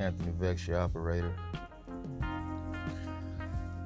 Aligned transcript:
Anthony 0.00 0.32
Vex, 0.40 0.66
your 0.66 0.78
operator. 0.80 1.34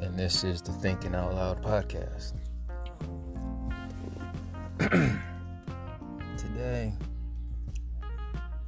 And 0.00 0.16
this 0.16 0.44
is 0.44 0.62
the 0.62 0.70
Thinking 0.70 1.12
Out 1.12 1.34
Loud 1.34 1.60
podcast. 1.60 2.34
today, 6.38 6.92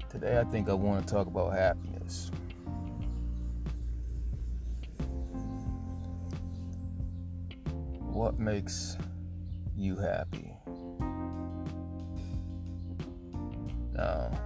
today 0.08 0.40
I 0.40 0.44
think 0.50 0.68
I 0.68 0.72
want 0.72 1.06
to 1.06 1.14
talk 1.14 1.28
about 1.28 1.52
happiness. 1.52 2.32
What 8.00 8.40
makes 8.40 8.96
you 9.76 9.94
happy? 9.94 10.52
Now, 13.92 14.45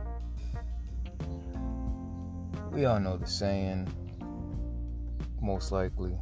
we 2.72 2.84
all 2.84 3.00
know 3.00 3.16
the 3.16 3.26
saying, 3.26 3.88
most 5.40 5.72
likely. 5.72 6.16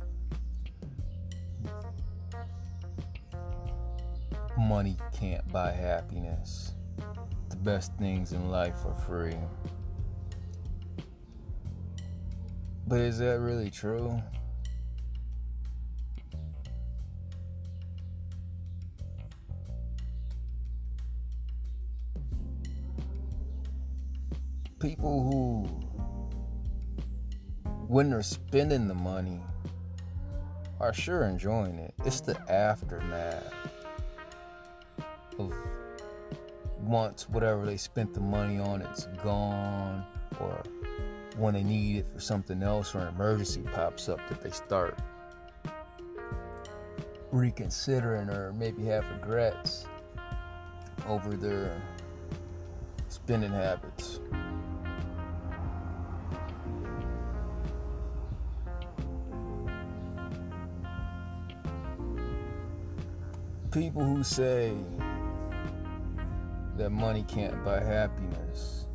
Money 4.56 4.96
can't 5.12 5.46
buy 5.52 5.70
happiness. 5.70 6.72
The 7.50 7.56
best 7.56 7.94
things 7.96 8.32
in 8.32 8.50
life 8.50 8.84
are 8.86 8.94
free. 8.94 9.36
But 12.86 13.00
is 13.00 13.18
that 13.18 13.40
really 13.40 13.70
true? 13.70 14.20
People 24.80 25.22
who 25.24 25.87
when 27.88 28.10
they're 28.10 28.22
spending 28.22 28.86
the 28.86 28.94
money, 28.94 29.40
are 30.78 30.92
sure 30.92 31.24
enjoying 31.24 31.78
it. 31.78 31.94
It's 32.04 32.20
the 32.20 32.38
aftermath 32.50 33.52
of 35.38 35.52
once 36.80 37.28
whatever 37.28 37.66
they 37.66 37.78
spent 37.78 38.14
the 38.14 38.20
money 38.20 38.58
on 38.58 38.82
it's 38.82 39.06
gone, 39.24 40.04
or 40.38 40.62
when 41.36 41.54
they 41.54 41.64
need 41.64 41.96
it 41.96 42.06
for 42.12 42.20
something 42.20 42.62
else 42.62 42.94
or 42.94 43.00
an 43.00 43.08
emergency 43.08 43.62
pops 43.72 44.08
up 44.08 44.20
that 44.28 44.42
they 44.42 44.50
start 44.50 44.98
reconsidering 47.32 48.28
or 48.28 48.52
maybe 48.52 48.84
have 48.84 49.04
regrets 49.10 49.86
over 51.06 51.36
their 51.36 51.80
spending 53.08 53.50
habits. 53.50 54.17
People 63.78 64.02
who 64.02 64.24
say 64.24 64.72
that 66.76 66.90
money 66.90 67.24
can't 67.28 67.64
buy 67.64 67.78
happiness, 67.78 68.88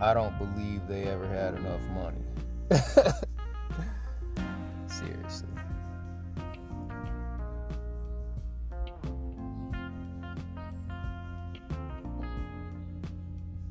I 0.00 0.12
don't 0.14 0.36
believe 0.36 0.88
they 0.88 1.04
ever 1.04 1.28
had 1.28 1.54
enough 1.54 1.80
money. 1.90 2.24
Seriously. 4.88 5.48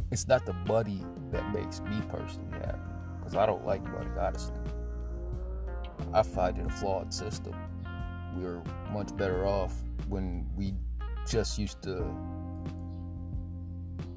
It's 0.10 0.26
not 0.26 0.46
the 0.46 0.54
buddy 0.54 1.04
that 1.32 1.54
makes 1.54 1.82
me 1.82 2.02
personally 2.08 2.58
happy, 2.60 2.80
because 3.20 3.36
I 3.36 3.46
don't 3.46 3.66
like 3.66 3.84
money, 3.84 4.10
honestly. 4.18 4.56
I 6.14 6.24
find 6.24 6.58
it 6.58 6.66
a 6.66 6.70
flawed 6.70 7.14
system 7.14 7.54
we 8.36 8.44
were 8.44 8.62
much 8.92 9.16
better 9.18 9.46
off 9.46 9.74
when 10.08 10.48
we 10.56 10.74
just 11.28 11.58
used 11.58 11.82
to 11.84 12.06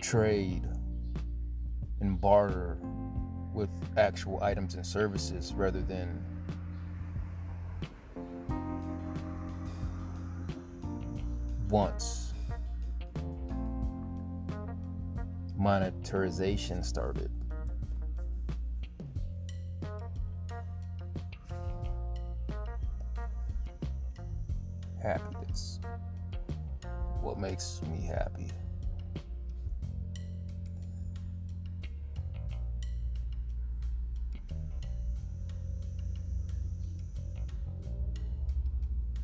trade 0.00 0.66
and 2.00 2.20
barter 2.20 2.78
with 3.54 3.70
actual 3.96 4.42
items 4.42 4.74
and 4.74 4.84
services 4.84 5.52
rather 5.54 5.82
than 5.82 6.24
once 11.68 12.32
monetization 15.56 16.82
started 16.82 17.30
makes 27.42 27.80
me 27.90 28.06
happy? 28.06 28.46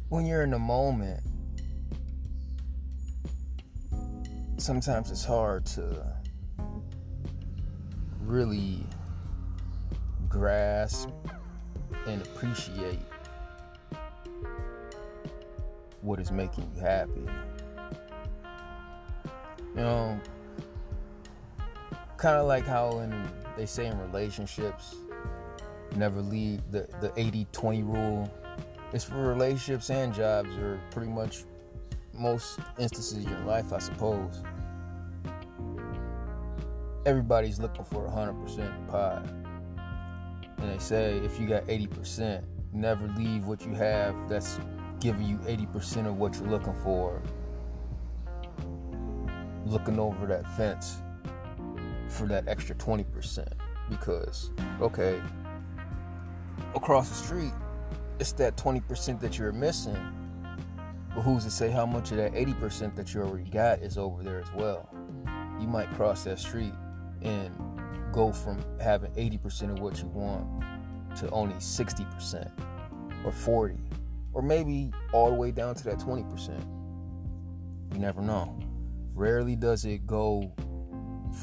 When 0.08 0.26
you're 0.26 0.42
in 0.42 0.50
the 0.50 0.58
moment, 0.58 1.20
sometimes 4.56 5.12
it's 5.12 5.24
hard 5.24 5.64
to 5.66 6.04
really 8.22 8.84
grasp 10.28 11.08
and 12.08 12.20
appreciate 12.22 12.98
what 16.00 16.18
is 16.18 16.32
making 16.32 16.68
you 16.74 16.80
happy. 16.80 17.28
You 19.78 19.84
know, 19.84 20.20
kind 22.16 22.36
of 22.36 22.48
like 22.48 22.66
how 22.66 22.98
in 22.98 23.30
they 23.56 23.64
say 23.64 23.86
in 23.86 23.96
relationships, 24.00 24.96
never 25.94 26.20
leave 26.20 26.62
the 26.72 26.88
the 27.00 27.10
80-20 27.10 27.86
rule. 27.86 28.28
It's 28.92 29.04
for 29.04 29.18
relationships 29.18 29.88
and 29.90 30.12
jobs, 30.12 30.48
or 30.56 30.80
pretty 30.90 31.12
much 31.12 31.44
most 32.12 32.58
instances 32.76 33.24
in 33.24 33.30
your 33.30 33.38
life, 33.42 33.72
I 33.72 33.78
suppose. 33.78 34.42
Everybody's 37.06 37.60
looking 37.60 37.84
for 37.84 38.08
100% 38.08 38.88
pie. 38.88 39.22
And 40.58 40.72
they 40.72 40.78
say 40.78 41.18
if 41.18 41.38
you 41.38 41.46
got 41.46 41.64
80%, 41.66 42.42
never 42.72 43.06
leave 43.16 43.46
what 43.46 43.64
you 43.64 43.74
have 43.74 44.28
that's 44.28 44.58
giving 44.98 45.28
you 45.28 45.36
80% 45.38 46.08
of 46.08 46.18
what 46.18 46.34
you're 46.34 46.48
looking 46.48 46.74
for, 46.82 47.22
looking 49.68 49.98
over 49.98 50.26
that 50.26 50.46
fence 50.56 51.02
for 52.08 52.26
that 52.26 52.48
extra 52.48 52.74
20%. 52.74 53.46
Because, 53.88 54.50
okay, 54.80 55.20
across 56.74 57.08
the 57.08 57.14
street, 57.14 57.52
it's 58.18 58.32
that 58.32 58.56
20% 58.56 59.20
that 59.20 59.38
you're 59.38 59.52
missing. 59.52 59.96
But 61.14 61.22
who's 61.22 61.44
to 61.44 61.50
say 61.50 61.70
how 61.70 61.86
much 61.86 62.10
of 62.10 62.18
that 62.18 62.32
80% 62.32 62.94
that 62.96 63.14
you 63.14 63.22
already 63.22 63.48
got 63.50 63.80
is 63.80 63.96
over 63.96 64.22
there 64.22 64.40
as 64.40 64.52
well? 64.54 64.88
You 65.60 65.66
might 65.66 65.90
cross 65.94 66.24
that 66.24 66.38
street 66.38 66.74
and 67.22 67.54
go 68.12 68.32
from 68.32 68.58
having 68.80 69.10
80% 69.12 69.72
of 69.72 69.80
what 69.80 70.00
you 70.00 70.08
want 70.08 70.46
to 71.16 71.30
only 71.30 71.54
60% 71.54 72.50
or 73.24 73.32
40 73.32 73.74
or 74.32 74.42
maybe 74.42 74.92
all 75.12 75.30
the 75.30 75.34
way 75.34 75.50
down 75.50 75.74
to 75.74 75.84
that 75.84 75.98
20%. 75.98 76.60
You 77.92 77.98
never 77.98 78.20
know. 78.20 78.56
Rarely 79.18 79.56
does 79.56 79.84
it 79.84 80.06
go 80.06 80.52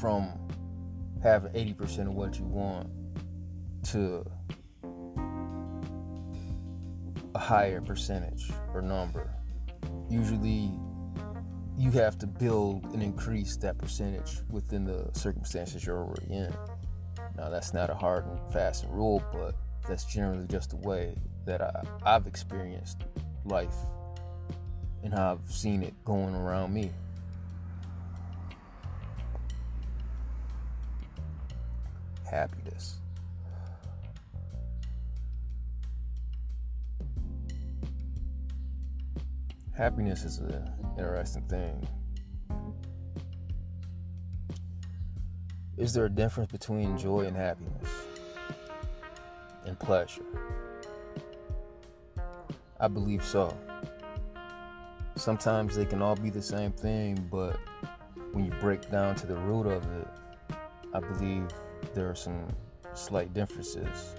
from 0.00 0.32
having 1.22 1.52
80% 1.52 2.06
of 2.06 2.14
what 2.14 2.38
you 2.38 2.46
want 2.46 2.88
to 3.90 4.24
a 7.34 7.38
higher 7.38 7.82
percentage 7.82 8.50
or 8.72 8.80
number. 8.80 9.30
Usually, 10.08 10.72
you 11.76 11.90
have 11.90 12.16
to 12.20 12.26
build 12.26 12.82
and 12.94 13.02
increase 13.02 13.58
that 13.58 13.76
percentage 13.76 14.38
within 14.48 14.86
the 14.86 15.10
circumstances 15.12 15.84
you're 15.84 15.98
already 15.98 16.32
in. 16.32 16.54
Now, 17.36 17.50
that's 17.50 17.74
not 17.74 17.90
a 17.90 17.94
hard 17.94 18.24
and 18.24 18.40
fast 18.54 18.86
rule, 18.88 19.22
but 19.30 19.54
that's 19.86 20.06
generally 20.06 20.46
just 20.46 20.70
the 20.70 20.76
way 20.76 21.14
that 21.44 21.60
I, 21.60 21.82
I've 22.06 22.26
experienced 22.26 23.04
life 23.44 23.76
and 25.02 25.12
how 25.12 25.32
I've 25.32 25.52
seen 25.52 25.82
it 25.82 25.92
going 26.06 26.34
around 26.34 26.72
me. 26.72 26.90
Happiness. 32.36 32.98
Happiness 39.74 40.22
is 40.22 40.40
an 40.40 40.70
interesting 40.98 41.44
thing. 41.44 41.88
Is 45.78 45.94
there 45.94 46.04
a 46.04 46.10
difference 46.10 46.52
between 46.52 46.98
joy 46.98 47.20
and 47.20 47.34
happiness 47.34 47.88
and 49.64 49.78
pleasure? 49.80 50.20
I 52.78 52.88
believe 52.88 53.24
so. 53.24 53.56
Sometimes 55.14 55.74
they 55.74 55.86
can 55.86 56.02
all 56.02 56.16
be 56.16 56.28
the 56.28 56.42
same 56.42 56.72
thing, 56.72 57.14
but 57.30 57.58
when 58.32 58.44
you 58.44 58.52
break 58.60 58.90
down 58.90 59.14
to 59.14 59.26
the 59.26 59.36
root 59.36 59.66
of 59.66 59.82
it, 60.00 60.08
I 60.92 61.00
believe 61.00 61.48
there 61.94 62.08
are 62.10 62.14
some 62.14 62.46
slight 62.94 63.32
differences. 63.34 64.14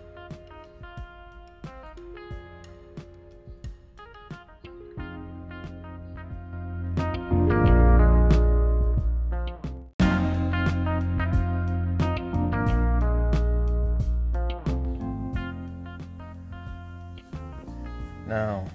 Now, 18.27 18.65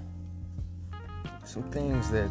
some 1.45 1.65
things 1.71 2.11
that 2.11 2.31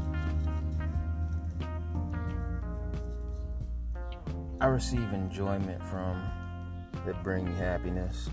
I 4.59 4.67
receive 4.67 5.13
enjoyment 5.13 5.81
from 5.87 6.40
that 7.05 7.23
bring 7.23 7.47
happiness, 7.55 8.29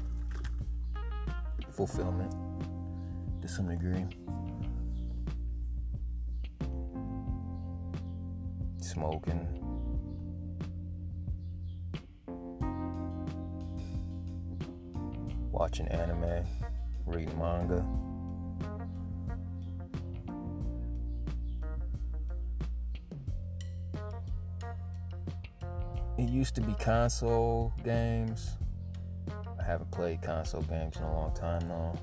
fulfillment 1.70 2.32
to 3.40 3.48
some 3.48 3.68
degree. 3.68 4.04
Smoking. 8.78 9.46
Watching 15.50 15.88
anime, 15.88 16.44
reading 17.06 17.38
manga. 17.38 17.84
Used 26.38 26.54
to 26.54 26.60
be 26.60 26.72
console 26.74 27.72
games. 27.84 28.58
I 29.58 29.64
haven't 29.64 29.90
played 29.90 30.22
console 30.22 30.62
games 30.62 30.96
in 30.96 31.02
a 31.02 31.12
long 31.12 31.34
time 31.34 31.66
now. 31.66 31.98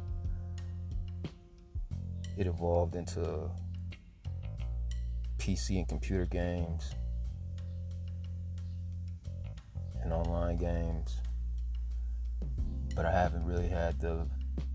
It 2.38 2.46
evolved 2.46 2.96
into 2.96 3.50
PC 5.38 5.78
and 5.78 5.88
computer 5.88 6.26
games 6.26 6.96
and 10.04 10.12
online 10.12 10.58
games. 10.58 11.22
But 12.94 13.06
I 13.06 13.12
haven't 13.14 13.46
really 13.46 13.70
had 13.70 14.02
the 14.02 14.28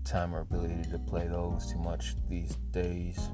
time 0.05 0.33
or 0.33 0.39
ability 0.39 0.89
to 0.89 0.97
play 0.97 1.27
those 1.27 1.71
too 1.71 1.77
much 1.77 2.15
these 2.27 2.55
days. 2.71 3.29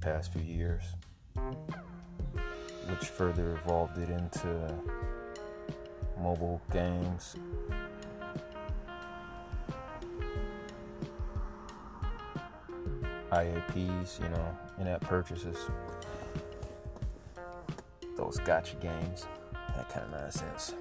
Past 0.00 0.32
few 0.32 0.42
years 0.42 0.82
which 2.88 3.08
further 3.08 3.52
evolved 3.52 3.98
it 3.98 4.10
into 4.10 4.74
mobile 6.20 6.60
games. 6.72 7.36
IAPs, 13.32 14.20
you 14.20 14.28
know, 14.28 14.58
in 14.80 14.86
app 14.86 15.02
purchases. 15.02 15.56
Those 18.16 18.38
gacha 18.38 18.80
games, 18.80 19.26
that 19.76 19.88
kind 19.88 20.06
of 20.06 20.20
nonsense. 20.20 20.74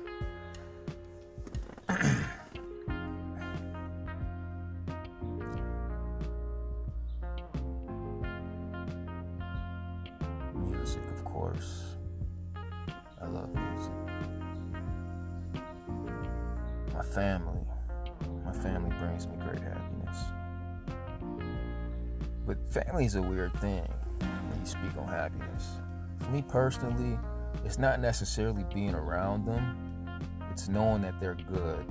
Personally, 26.55 27.19
it's 27.65 27.77
not 27.77 27.99
necessarily 27.99 28.63
being 28.73 28.95
around 28.95 29.45
them, 29.45 30.17
it's 30.49 30.69
knowing 30.69 31.01
that 31.01 31.19
they're 31.19 31.35
good 31.35 31.85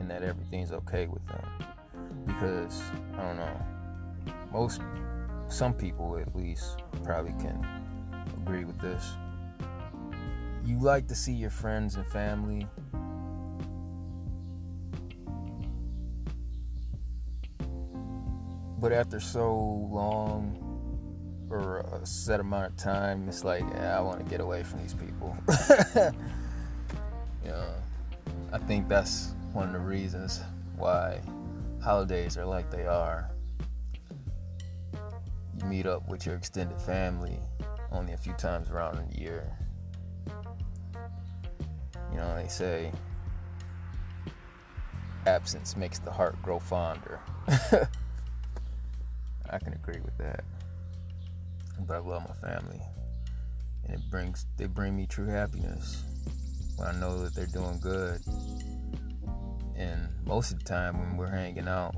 and 0.00 0.10
that 0.10 0.24
everything's 0.24 0.72
okay 0.72 1.06
with 1.06 1.24
them. 1.28 1.48
Because, 2.26 2.82
I 3.16 3.22
don't 3.22 3.36
know, 3.36 3.66
most, 4.52 4.80
some 5.46 5.72
people 5.74 6.18
at 6.18 6.34
least, 6.34 6.82
probably 7.04 7.34
can 7.34 7.64
agree 8.42 8.64
with 8.64 8.80
this. 8.80 9.12
You 10.64 10.80
like 10.80 11.06
to 11.06 11.14
see 11.14 11.32
your 11.32 11.50
friends 11.50 11.94
and 11.94 12.04
family. 12.04 12.66
But 18.80 18.92
after 18.92 19.20
so 19.20 19.54
long 19.88 20.63
or 21.50 21.78
a 21.80 22.06
set 22.06 22.40
amount 22.40 22.66
of 22.66 22.76
time 22.76 23.28
it's 23.28 23.44
like 23.44 23.62
yeah, 23.74 23.96
i 23.96 24.00
want 24.00 24.18
to 24.18 24.24
get 24.24 24.40
away 24.40 24.62
from 24.62 24.80
these 24.80 24.94
people 24.94 25.36
know 27.44 27.66
i 28.52 28.58
think 28.58 28.88
that's 28.88 29.34
one 29.52 29.66
of 29.66 29.72
the 29.72 29.78
reasons 29.78 30.40
why 30.76 31.20
holidays 31.82 32.36
are 32.36 32.46
like 32.46 32.70
they 32.70 32.86
are 32.86 33.30
you 34.92 35.66
meet 35.66 35.86
up 35.86 36.08
with 36.08 36.26
your 36.26 36.34
extended 36.34 36.80
family 36.80 37.38
only 37.92 38.12
a 38.12 38.16
few 38.16 38.32
times 38.34 38.70
around 38.70 38.98
a 38.98 39.20
year 39.20 39.56
you 42.14 42.20
know, 42.20 42.34
they 42.36 42.48
say 42.48 42.92
absence 45.26 45.76
makes 45.76 45.98
the 45.98 46.12
heart 46.12 46.40
grow 46.42 46.60
fonder. 46.60 47.18
I 47.48 47.88
can 49.58 49.72
agree 49.72 50.00
with 50.00 50.16
that. 50.18 50.44
But 51.80 51.96
I 51.96 51.98
love 51.98 52.22
my 52.28 52.48
family. 52.48 52.80
And 53.84 53.94
it 53.94 54.10
brings 54.10 54.46
they 54.56 54.66
bring 54.66 54.96
me 54.96 55.06
true 55.06 55.26
happiness 55.26 56.02
when 56.76 56.88
I 56.88 56.92
know 56.98 57.22
that 57.22 57.34
they're 57.34 57.46
doing 57.46 57.78
good. 57.80 58.20
And 59.76 60.08
most 60.24 60.52
of 60.52 60.58
the 60.58 60.64
time 60.64 60.98
when 60.98 61.16
we're 61.16 61.30
hanging 61.30 61.68
out, 61.68 61.96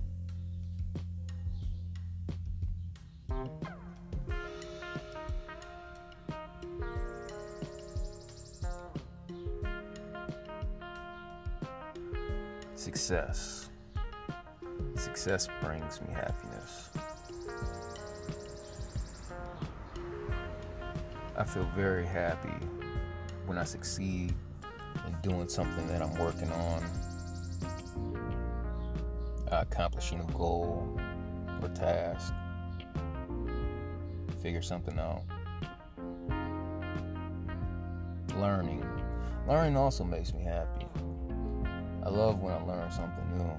success. 12.74 13.68
Success 14.96 15.48
brings 15.60 16.00
me 16.00 16.12
happiness. 16.12 16.90
I 21.38 21.44
feel 21.44 21.68
very 21.76 22.06
happy 22.06 22.66
when 23.44 23.58
I 23.58 23.64
succeed 23.64 24.34
in 25.06 25.16
doing 25.22 25.48
something 25.48 25.86
that 25.88 26.02
I'm 26.02 26.14
working 26.18 26.50
on. 26.50 26.82
accomplishing 29.52 30.20
a 30.20 30.32
goal 30.32 30.98
or 31.62 31.68
task, 31.68 32.34
figure 34.42 34.62
something 34.62 34.98
out. 34.98 35.22
Learning. 38.36 38.84
Learning 39.48 39.76
also 39.76 40.04
makes 40.04 40.34
me 40.34 40.42
happy. 40.42 40.86
I 42.04 42.08
love 42.08 42.40
when 42.40 42.54
I 42.54 42.62
learn 42.62 42.90
something 42.90 43.38
new 43.38 43.50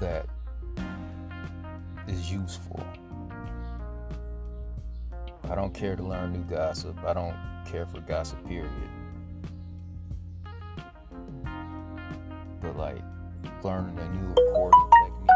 that 0.00 0.26
is 2.06 2.30
useful. 2.32 2.84
I 5.50 5.54
don't 5.54 5.72
care 5.72 5.96
to 5.96 6.02
learn 6.02 6.34
new 6.34 6.44
gossip. 6.44 7.02
I 7.06 7.14
don't 7.14 7.34
care 7.66 7.86
for 7.86 8.00
gossip, 8.00 8.46
period. 8.46 8.70
But 12.60 12.76
like 12.76 13.02
learning 13.62 13.98
a 13.98 14.08
new 14.10 14.28
recording 14.28 14.90
technique 15.04 15.30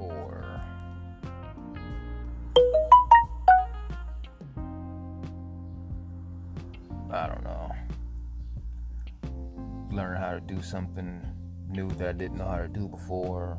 or 0.00 0.60
I 7.10 7.26
don't 7.28 7.44
know 7.44 7.70
Learning 9.92 10.20
how 10.20 10.32
to 10.32 10.40
do 10.40 10.60
something 10.60 11.22
new 11.68 11.88
that 11.90 12.08
I 12.08 12.12
didn't 12.12 12.38
know 12.38 12.48
how 12.48 12.58
to 12.58 12.66
do 12.66 12.88
before. 12.88 13.56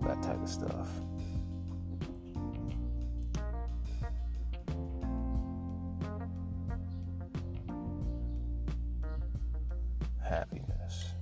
That 0.00 0.22
type 0.22 0.42
of 0.42 0.48
stuff. 0.48 0.88
happiness. 10.32 11.12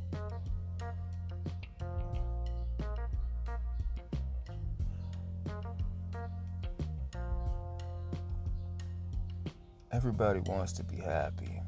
Everybody 9.93 10.39
wants 10.47 10.73
to 10.75 10.85
be 10.85 10.97
happy. 10.97 11.61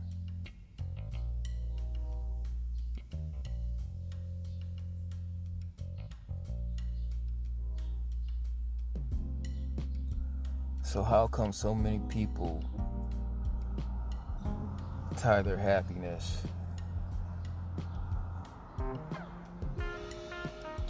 So, 10.85 11.03
how 11.03 11.27
come 11.27 11.53
so 11.53 11.75
many 11.75 11.99
people 12.09 12.63
tie 15.17 15.43
their 15.43 15.57
happiness 15.57 16.43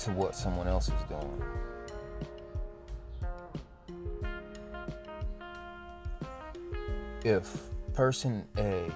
to 0.04 0.10
what 0.12 0.34
someone 0.34 0.66
else 0.66 0.88
is 0.88 0.94
doing? 1.08 1.42
If 7.24 7.70
person 7.94 8.44
A, 8.58 8.90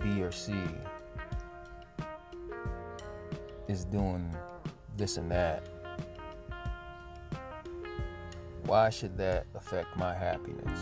B, 0.00 0.22
or 0.22 0.30
C 0.30 0.54
is 3.66 3.84
doing 3.84 4.32
this 4.96 5.16
and 5.16 5.28
that, 5.32 5.66
why 8.66 8.88
should 8.90 9.16
that 9.18 9.46
affect 9.56 9.96
my 9.96 10.14
happiness? 10.14 10.80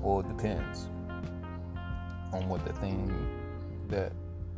Well, 0.00 0.20
it 0.20 0.28
depends 0.28 0.88
on 2.32 2.48
what 2.48 2.64
the 2.64 2.72
thing 2.74 3.12
that 3.88 4.12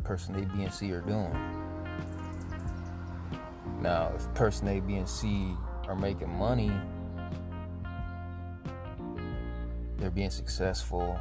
person 0.07 0.37
A, 0.37 0.57
B, 0.57 0.63
and 0.63 0.73
C 0.73 0.93
are 0.93 1.01
doing. 1.01 1.35
Now, 3.83 4.13
if 4.15 4.33
person 4.35 4.69
A, 4.69 4.79
B, 4.79 4.95
and 4.95 5.09
C 5.09 5.53
are 5.89 5.97
making 5.97 6.31
money, 6.31 6.71
they're 9.97 10.13
being 10.13 10.31
successful, 10.31 11.19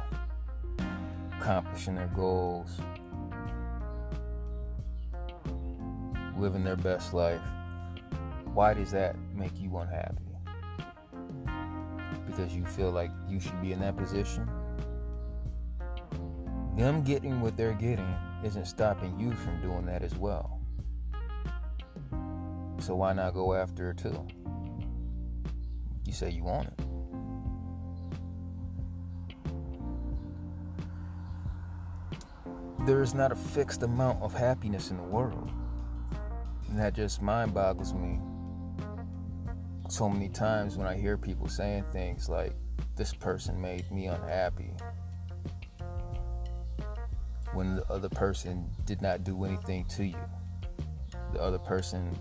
accomplishing 1.36 1.96
their 1.96 2.10
goals, 2.14 2.80
living 6.38 6.62
their 6.62 6.76
best 6.76 7.12
life, 7.12 7.40
why 8.54 8.72
does 8.72 8.92
that 8.92 9.16
make 9.34 9.58
you 9.58 9.76
unhappy? 9.78 10.22
Because 12.24 12.54
you 12.54 12.64
feel 12.64 12.92
like 12.92 13.10
you 13.28 13.40
should 13.40 13.60
be 13.60 13.72
in 13.72 13.80
that 13.80 13.96
position? 13.96 14.48
Them 16.76 17.02
getting 17.02 17.40
what 17.40 17.56
they're 17.56 17.72
getting 17.72 18.14
isn't 18.44 18.66
stopping 18.66 19.18
you 19.18 19.32
from 19.32 19.60
doing 19.60 19.86
that 19.86 20.02
as 20.02 20.14
well. 20.16 20.60
So 22.78 22.94
why 22.94 23.12
not 23.12 23.34
go 23.34 23.54
after 23.54 23.90
it 23.90 23.98
too? 23.98 24.26
You 26.04 26.12
say 26.12 26.30
you 26.30 26.44
want 26.44 26.68
it. 26.68 26.74
There 32.86 33.02
is 33.02 33.14
not 33.14 33.32
a 33.32 33.36
fixed 33.36 33.82
amount 33.82 34.22
of 34.22 34.32
happiness 34.32 34.90
in 34.90 34.96
the 34.96 35.02
world. 35.02 35.50
And 36.68 36.78
that 36.78 36.94
just 36.94 37.20
mind 37.20 37.52
boggles 37.54 37.92
me 37.92 38.20
so 39.88 40.08
many 40.08 40.28
times 40.28 40.76
when 40.76 40.86
I 40.86 40.96
hear 40.96 41.16
people 41.16 41.48
saying 41.48 41.84
things 41.92 42.28
like, 42.28 42.52
this 42.94 43.12
person 43.12 43.60
made 43.60 43.90
me 43.90 44.06
unhappy. 44.06 44.72
When 47.56 47.76
the 47.76 47.90
other 47.90 48.10
person 48.10 48.70
did 48.84 49.00
not 49.00 49.24
do 49.24 49.46
anything 49.46 49.86
to 49.86 50.04
you. 50.04 50.18
The 51.32 51.40
other 51.40 51.58
person, 51.58 52.14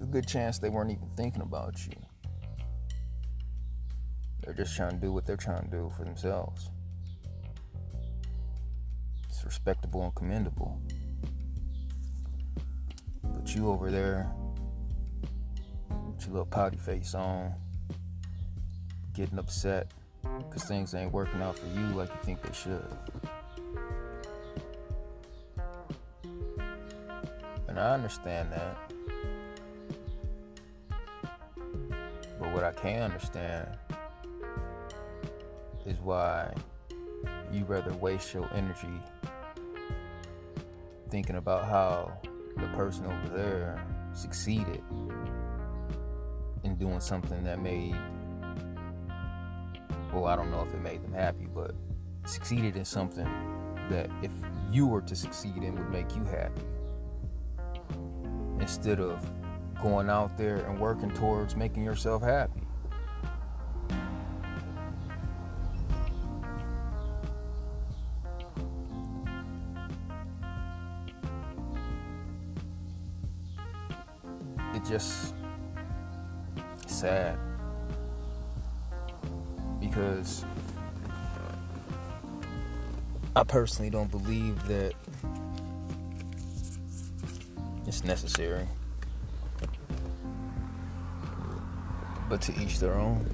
a 0.00 0.06
good 0.06 0.24
chance 0.24 0.60
they 0.60 0.68
weren't 0.68 0.92
even 0.92 1.10
thinking 1.16 1.42
about 1.42 1.84
you. 1.84 1.96
They're 4.40 4.54
just 4.54 4.76
trying 4.76 4.92
to 4.92 4.96
do 4.98 5.12
what 5.12 5.26
they're 5.26 5.36
trying 5.36 5.64
to 5.64 5.68
do 5.68 5.92
for 5.96 6.04
themselves. 6.04 6.70
It's 9.28 9.44
respectable 9.44 10.04
and 10.04 10.14
commendable. 10.14 10.80
But 13.24 13.52
you 13.52 13.68
over 13.68 13.90
there, 13.90 14.30
with 15.90 16.24
your 16.24 16.34
little 16.34 16.46
pouty 16.46 16.76
face 16.76 17.16
on, 17.16 17.52
getting 19.12 19.40
upset 19.40 19.90
because 20.38 20.64
things 20.64 20.94
ain't 20.94 21.12
working 21.12 21.42
out 21.42 21.58
for 21.58 21.66
you 21.66 21.86
like 21.96 22.10
you 22.10 22.20
think 22.22 22.42
they 22.42 22.52
should. 22.52 22.86
And 27.74 27.82
I 27.82 27.94
understand 27.94 28.52
that. 28.52 28.78
But 32.38 32.54
what 32.54 32.62
I 32.62 32.70
can't 32.70 33.02
understand 33.02 33.66
is 35.84 35.98
why 35.98 36.54
you 37.50 37.64
rather 37.64 37.92
waste 37.94 38.32
your 38.32 38.48
energy 38.54 39.02
thinking 41.10 41.34
about 41.34 41.64
how 41.64 42.16
the 42.58 42.68
person 42.76 43.06
over 43.06 43.36
there 43.36 43.84
succeeded 44.12 44.80
in 46.62 46.76
doing 46.76 47.00
something 47.00 47.42
that 47.42 47.60
made 47.60 47.96
well 50.12 50.26
i 50.26 50.36
don't 50.36 50.50
know 50.50 50.62
if 50.62 50.72
it 50.72 50.80
made 50.80 51.02
them 51.02 51.12
happy 51.12 51.46
but 51.52 51.74
succeeded 52.24 52.76
in 52.76 52.84
something 52.84 53.26
that 53.90 54.08
if 54.22 54.30
you 54.70 54.86
were 54.86 55.00
to 55.02 55.16
succeed 55.16 55.56
in 55.56 55.74
would 55.74 55.90
make 55.90 56.14
you 56.14 56.24
happy 56.24 56.62
instead 58.64 58.98
of 58.98 59.20
going 59.82 60.08
out 60.08 60.38
there 60.38 60.56
and 60.56 60.80
working 60.80 61.10
towards 61.10 61.54
making 61.54 61.84
yourself 61.84 62.22
happy. 62.22 62.62
It 74.74 74.82
just 74.88 75.34
sad. 76.86 77.38
Because 79.78 80.46
I 83.36 83.44
personally 83.44 83.90
don't 83.90 84.10
believe 84.10 84.66
that 84.68 84.93
it's 87.94 88.02
necessary. 88.02 88.66
But 92.28 92.42
to 92.42 92.60
each 92.60 92.80
their 92.80 92.94
own. 92.94 93.24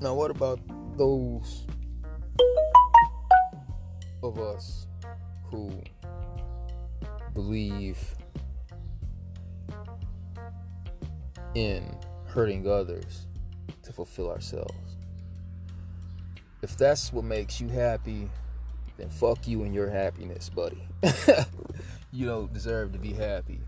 Now, 0.00 0.14
what 0.14 0.32
about 0.32 0.58
those 0.96 1.66
of 4.24 4.40
us 4.40 4.88
who 5.44 5.70
believe 7.32 7.98
in 11.54 11.96
hurting 12.26 12.66
others 12.66 13.28
to 13.86 13.92
fulfill 13.92 14.30
ourselves. 14.30 14.75
If 16.76 16.80
that's 16.80 17.10
what 17.10 17.24
makes 17.24 17.58
you 17.58 17.68
happy, 17.68 18.28
then 18.98 19.08
fuck 19.08 19.48
you 19.48 19.62
and 19.62 19.74
your 19.74 19.88
happiness, 19.88 20.50
buddy. 20.50 20.86
you 22.12 22.26
don't 22.26 22.52
deserve 22.52 22.92
to 22.92 22.98
be 22.98 23.14
happy 23.14 23.60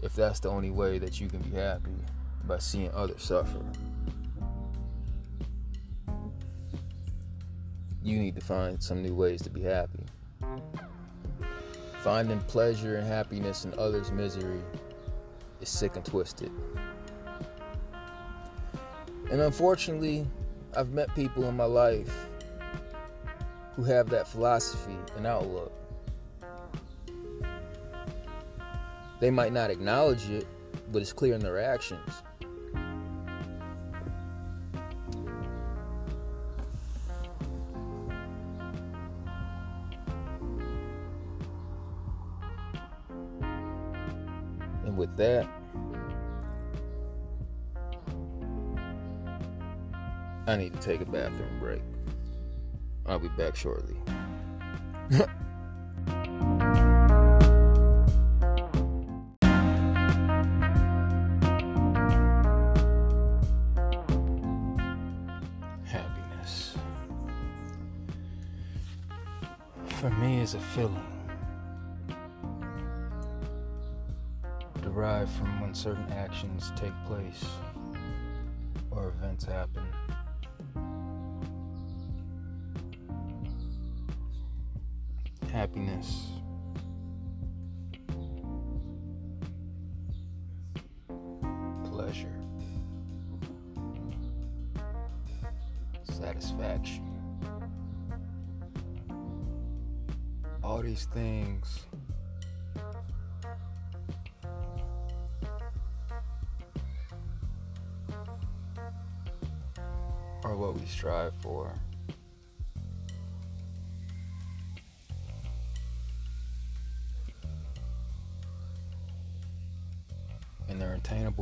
if 0.00 0.14
that's 0.14 0.40
the 0.40 0.48
only 0.48 0.70
way 0.70 0.96
that 0.96 1.20
you 1.20 1.28
can 1.28 1.40
be 1.40 1.54
happy 1.54 1.92
by 2.44 2.56
seeing 2.56 2.90
others 2.92 3.22
suffer. 3.22 3.60
You 8.02 8.16
need 8.18 8.34
to 8.36 8.40
find 8.40 8.82
some 8.82 9.02
new 9.02 9.14
ways 9.14 9.42
to 9.42 9.50
be 9.50 9.60
happy. 9.60 10.06
Finding 12.00 12.40
pleasure 12.40 12.96
and 12.96 13.06
happiness 13.06 13.66
in 13.66 13.74
others' 13.78 14.10
misery 14.10 14.62
is 15.60 15.68
sick 15.68 15.96
and 15.96 16.04
twisted. 16.06 16.50
And 19.30 19.42
unfortunately, 19.42 20.26
I've 20.74 20.92
met 20.92 21.14
people 21.14 21.44
in 21.44 21.54
my 21.54 21.64
life 21.64 22.28
who 23.78 23.84
have 23.84 24.10
that 24.10 24.26
philosophy 24.26 24.96
and 25.16 25.24
outlook. 25.24 25.72
They 29.20 29.30
might 29.30 29.52
not 29.52 29.70
acknowledge 29.70 30.28
it, 30.28 30.48
but 30.90 31.00
it's 31.00 31.12
clear 31.12 31.34
in 31.34 31.40
their 31.40 31.60
actions. 31.60 32.10
And 44.84 44.96
with 44.96 45.16
that, 45.18 45.48
I 50.48 50.56
need 50.56 50.72
to 50.72 50.80
take 50.80 51.00
a 51.00 51.04
bathroom 51.04 51.60
break. 51.60 51.82
I'll 53.08 53.18
be 53.18 53.28
back 53.28 53.56
shortly. 53.56 53.96
Happiness. 65.84 66.76
For 69.86 70.10
me, 70.10 70.40
is 70.40 70.52
a 70.52 70.60
feeling 70.60 71.02
derived 74.82 75.30
from 75.30 75.60
when 75.60 75.74
certain 75.74 76.12
actions 76.12 76.72
take 76.76 76.92
place 77.06 77.44
or 78.90 79.08
events 79.08 79.44
happen. 79.46 79.82
Happiness. 85.52 86.26
Pleasure. 91.84 92.28
Satisfaction. 96.04 97.04
All 100.62 100.82
these 100.82 101.06
things 101.06 101.86
are 110.44 110.56
what 110.56 110.74
we 110.74 110.86
strive 110.86 111.34
for. 111.40 111.72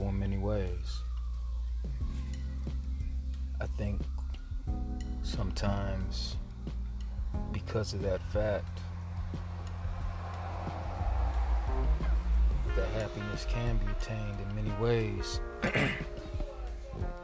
In 0.02 0.18
many 0.18 0.36
ways. 0.36 1.02
I 3.60 3.66
think 3.78 4.00
sometimes 5.22 6.36
because 7.52 7.94
of 7.94 8.02
that 8.02 8.20
fact, 8.32 8.80
that 12.76 12.88
happiness 13.00 13.46
can 13.48 13.78
be 13.78 13.86
attained 13.92 14.38
in 14.40 14.54
many 14.54 14.70
ways. 14.80 15.40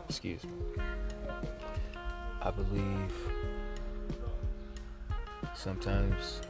Excuse 0.08 0.44
me. 0.44 0.82
I 2.40 2.50
believe 2.50 3.12
sometimes 5.54 6.40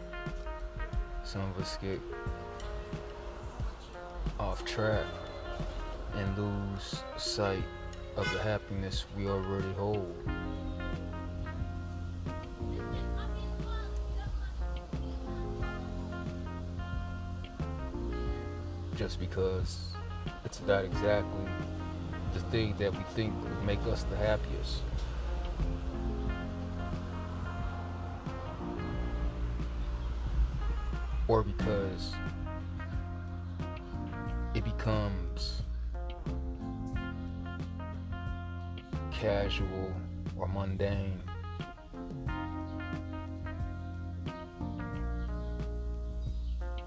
some 1.25 1.43
of 1.43 1.59
us 1.59 1.76
get 1.83 2.00
off 4.38 4.64
track 4.64 5.05
and 6.14 6.38
lose 6.38 7.02
sight 7.16 7.64
of 8.16 8.31
the 8.33 8.38
happiness 8.38 9.04
we 9.16 9.28
already 9.28 9.73
hold. 9.75 10.14
Just 18.97 19.19
because 19.19 19.93
it's 20.45 20.60
not 20.67 20.84
exactly 20.84 21.47
the 22.34 22.41
thing 22.50 22.75
that 22.78 22.93
we 22.93 23.02
think 23.15 23.34
would 23.43 23.65
make 23.65 23.80
us 23.86 24.04
the 24.04 24.17
happiest. 24.17 24.82
or 31.32 31.43
because 31.43 31.81
casual 39.52 39.93
or 40.36 40.49
mundane. 40.49 41.21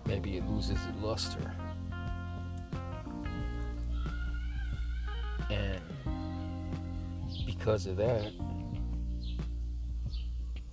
Maybe 0.08 0.38
it 0.38 0.48
loses 0.48 0.72
its 0.72 1.02
luster. 1.02 1.54
And 5.50 5.82
because 7.46 7.86
of 7.86 7.98
that, 7.98 8.32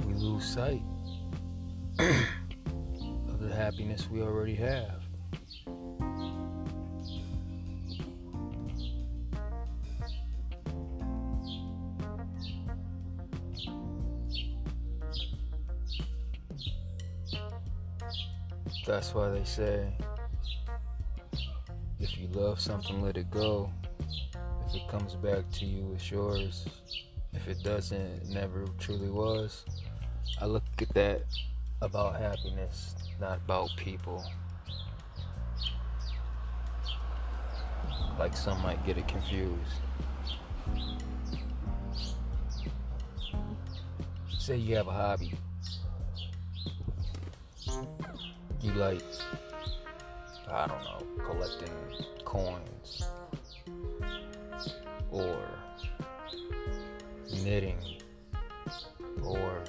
we 0.07 0.15
lose 0.15 0.47
sight 0.47 0.83
of 1.99 3.39
the 3.41 3.55
happiness 3.55 4.09
we 4.11 4.23
already 4.23 4.55
have. 4.55 5.02
That's 18.85 19.15
why 19.15 19.31
they 19.31 19.45
say 19.45 19.93
if 22.01 22.19
you 22.19 22.27
love 22.33 22.61
something, 22.61 23.01
let 23.01 23.17
it 23.17 23.31
go. 23.31 23.71
If 24.67 24.75
it 24.75 24.89
comes 24.89 25.15
back 25.15 25.49
to 25.53 25.65
you, 25.65 25.93
it's 25.95 26.11
yours. 26.11 26.67
If 27.33 27.47
it 27.47 27.63
doesn't, 27.63 28.01
it 28.01 28.29
never 28.29 28.65
truly 28.79 29.09
was. 29.09 29.65
I 30.41 30.47
look 30.47 30.65
at 30.81 30.93
that 30.95 31.23
about 31.81 32.19
happiness, 32.19 32.97
not 33.21 33.39
about 33.39 33.71
people. 33.77 34.25
Like 38.19 38.37
some 38.37 38.61
might 38.63 38.85
get 38.85 38.99
it 38.99 39.07
confused. 39.07 39.81
Say 44.39 44.57
you 44.57 44.75
have 44.75 44.89
a 44.89 44.93
hobby. 44.93 45.35
You 48.63 48.71
like, 48.75 49.03
I 50.49 50.69
don't 50.69 50.85
know, 50.85 51.03
collecting 51.27 51.75
coins 52.25 53.03
or 55.11 55.37
knitting 57.43 57.77
or 59.25 59.65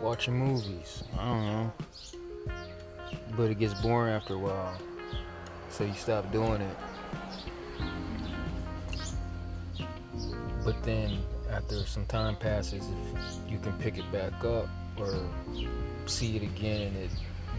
watching 0.00 0.36
movies. 0.36 1.04
I 1.16 1.24
don't 1.24 1.46
know. 1.46 1.72
But 3.36 3.52
it 3.52 3.60
gets 3.60 3.74
boring 3.80 4.12
after 4.12 4.34
a 4.34 4.38
while. 4.38 4.76
So 5.70 5.84
you 5.84 5.94
stop 5.94 6.32
doing 6.32 6.60
it. 6.60 6.76
But 10.64 10.82
then 10.82 11.18
after 11.52 11.86
some 11.86 12.04
time 12.06 12.34
passes, 12.34 12.84
if 12.84 13.52
you 13.52 13.60
can 13.60 13.74
pick 13.74 13.96
it 13.96 14.10
back 14.10 14.44
up 14.44 14.68
or 14.98 15.14
see 16.06 16.36
it 16.36 16.42
again 16.42 16.88
and 16.88 16.96
it 16.96 17.10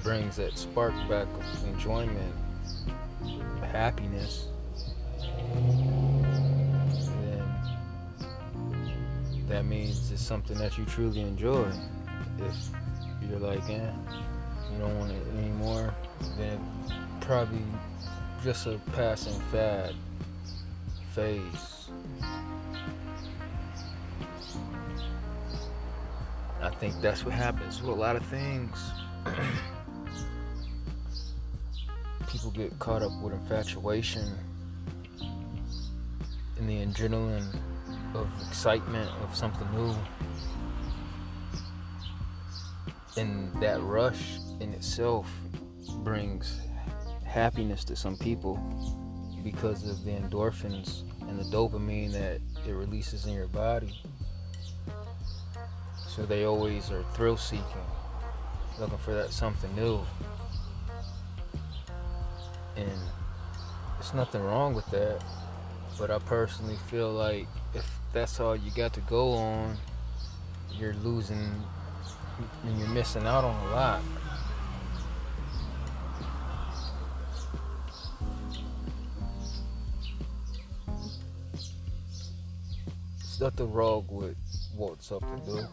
brings 0.03 0.35
that 0.35 0.57
spark 0.57 0.93
back 1.09 1.27
of 1.27 1.67
enjoyment, 1.67 2.33
happiness, 3.61 4.47
then 7.21 7.43
that 9.47 9.65
means 9.65 10.11
it's 10.11 10.21
something 10.21 10.57
that 10.57 10.77
you 10.77 10.85
truly 10.85 11.21
enjoy. 11.21 11.71
If 12.39 12.69
you're 13.29 13.39
like, 13.39 13.63
eh, 13.69 13.91
you 14.71 14.79
don't 14.79 14.99
want 14.99 15.11
it 15.11 15.23
anymore, 15.37 15.93
then 16.37 16.59
probably 17.21 17.63
just 18.43 18.67
a 18.67 18.79
passing 18.93 19.39
fad 19.51 19.95
phase. 21.13 21.72
I 26.63 26.69
think 26.69 27.01
that's 27.01 27.25
what 27.25 27.33
happens 27.33 27.81
with 27.81 27.91
a 27.91 27.99
lot 27.99 28.15
of 28.15 28.25
things. 28.27 28.79
People 32.29 32.51
get 32.51 32.79
caught 32.79 33.01
up 33.01 33.11
with 33.21 33.33
infatuation 33.33 34.23
and 36.57 36.69
the 36.69 36.85
adrenaline 36.85 37.53
of 38.15 38.29
excitement 38.47 39.09
of 39.21 39.35
something 39.35 39.67
new. 39.75 39.93
And 43.17 43.53
that 43.61 43.81
rush 43.81 44.37
in 44.61 44.71
itself 44.71 45.29
brings 45.97 46.61
happiness 47.25 47.83
to 47.83 47.95
some 47.97 48.15
people 48.15 48.57
because 49.43 49.85
of 49.85 50.05
the 50.05 50.11
endorphins 50.11 51.03
and 51.27 51.37
the 51.37 51.43
dopamine 51.43 52.13
that 52.13 52.39
it 52.65 52.71
releases 52.71 53.25
in 53.25 53.33
your 53.33 53.47
body. 53.47 54.01
So 56.15 56.27
they 56.27 56.45
always 56.45 56.91
are 56.91 57.03
thrill 57.15 57.37
seeking, 57.37 57.65
looking 58.79 58.99
for 58.99 59.15
that 59.15 59.31
something 59.31 59.75
new. 59.75 59.99
And 62.75 62.99
there's 63.97 64.13
nothing 64.13 64.43
wrong 64.43 64.75
with 64.75 64.85
that. 64.91 65.23
But 65.97 66.11
I 66.11 66.19
personally 66.19 66.77
feel 66.87 67.11
like 67.11 67.47
if 67.73 67.99
that's 68.13 68.39
all 68.39 68.55
you 68.55 68.69
got 68.75 68.93
to 68.93 68.99
go 69.01 69.31
on, 69.31 69.75
you're 70.77 70.93
losing 71.03 71.51
and 72.63 72.79
you're 72.79 72.89
missing 72.89 73.25
out 73.25 73.43
on 73.43 73.67
a 73.67 73.71
lot. 73.71 74.01
It's 83.19 83.39
nothing 83.39 83.71
wrong 83.71 84.05
with 84.11 84.37
wanting 84.75 84.97
something 85.01 85.41
new. 85.47 85.67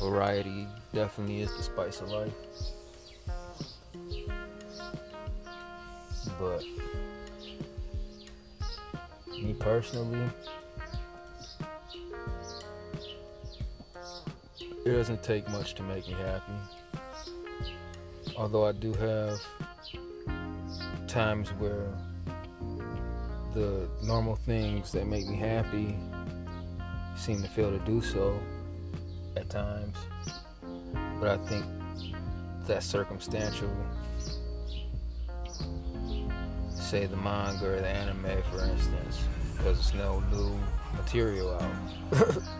Variety 0.00 0.68
definitely 0.92 1.40
is 1.40 1.56
the 1.56 1.62
spice 1.62 2.00
of 2.00 2.08
life. 2.10 2.32
But 6.38 6.62
me 9.42 9.54
personally, 9.54 10.30
it 14.84 14.90
doesn't 14.90 15.22
take 15.22 15.48
much 15.48 15.74
to 15.74 15.82
make 15.82 16.06
me 16.06 16.14
happy. 16.14 16.52
Although 18.36 18.66
I 18.66 18.72
do 18.72 18.92
have 18.94 19.40
times 21.06 21.48
where 21.54 21.88
the 23.54 23.88
normal 24.02 24.36
things 24.36 24.92
that 24.92 25.06
make 25.06 25.26
me 25.26 25.36
happy 25.36 25.96
seem 27.16 27.40
to 27.40 27.48
fail 27.48 27.70
to 27.70 27.78
do 27.86 28.02
so 28.02 28.38
at 29.46 29.50
times. 29.50 29.96
But 31.20 31.28
I 31.28 31.36
think 31.46 31.64
that's 32.66 32.86
circumstantial. 32.86 33.70
Say 36.74 37.06
the 37.06 37.16
manga 37.16 37.66
or 37.66 37.80
the 37.80 37.88
anime, 37.88 38.42
for 38.50 38.64
instance, 38.64 39.24
because 39.56 39.92
there's 39.92 39.94
no 39.94 40.20
new 40.30 40.54
material 40.96 41.54
out. 41.54 42.42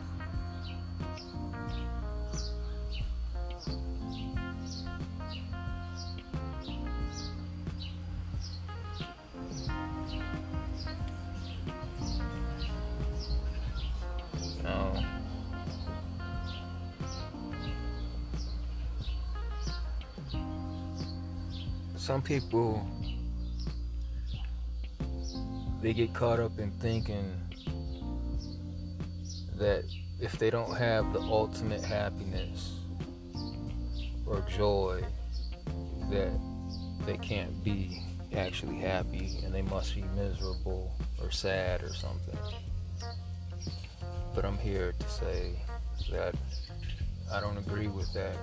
some 22.07 22.23
people 22.23 22.89
they 25.83 25.93
get 25.93 26.15
caught 26.15 26.39
up 26.39 26.57
in 26.61 26.71
thinking 26.79 27.35
that 29.57 29.83
if 30.21 30.39
they 30.39 30.49
don't 30.49 30.77
have 30.77 31.13
the 31.13 31.19
ultimate 31.19 31.83
happiness 31.83 32.79
or 34.25 34.41
joy 34.43 35.03
that 36.09 36.31
they 37.07 37.17
can't 37.17 37.65
be 37.65 38.01
actually 38.37 38.77
happy 38.77 39.41
and 39.45 39.53
they 39.53 39.63
must 39.63 39.93
be 39.97 40.05
miserable 40.15 40.95
or 41.21 41.33
sad 41.33 41.83
or 41.83 41.93
something. 41.93 42.39
But 44.33 44.45
i'm 44.45 44.59
here 44.59 44.95
to 44.97 45.09
say 45.09 45.59
that 46.13 46.37
i 47.33 47.41
don't 47.41 47.59
agree 47.59 47.89
with 47.89 48.15
that 48.15 48.37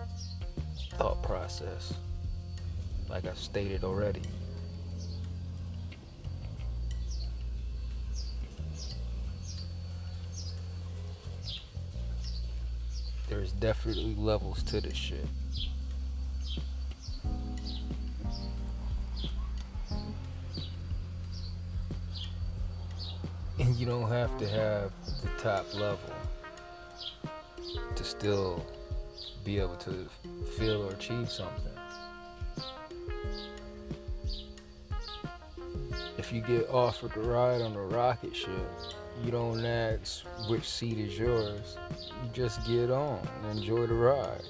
thought 0.97 1.23
process 1.23 1.93
like 3.13 3.27
I 3.27 3.33
stated 3.35 3.83
already. 3.83 4.23
There's 13.29 13.51
definitely 13.51 14.15
levels 14.17 14.63
to 14.63 14.81
this 14.81 14.95
shit. 14.95 15.27
And 23.59 23.75
you 23.75 23.85
don't 23.85 24.09
have 24.09 24.35
to 24.39 24.47
have 24.47 24.91
the 25.21 25.29
top 25.37 25.71
level 25.75 25.99
to 27.95 28.03
still 28.03 28.65
be 29.45 29.59
able 29.59 29.75
to 29.75 30.09
feel 30.57 30.87
or 30.87 30.93
achieve 30.93 31.29
something. 31.29 31.72
If 36.23 36.31
you 36.31 36.39
get 36.39 36.69
offered 36.69 37.13
a 37.17 37.19
ride 37.19 37.61
on 37.61 37.75
a 37.75 37.81
rocket 37.81 38.33
ship, 38.33 38.69
you 39.25 39.29
don't 39.29 39.65
ask 39.65 40.23
which 40.47 40.63
seat 40.63 40.97
is 40.97 41.19
yours. 41.19 41.75
You 41.91 42.29
just 42.31 42.65
get 42.65 42.89
on 42.89 43.19
and 43.41 43.57
enjoy 43.57 43.87
the 43.87 43.93
ride. 43.93 44.41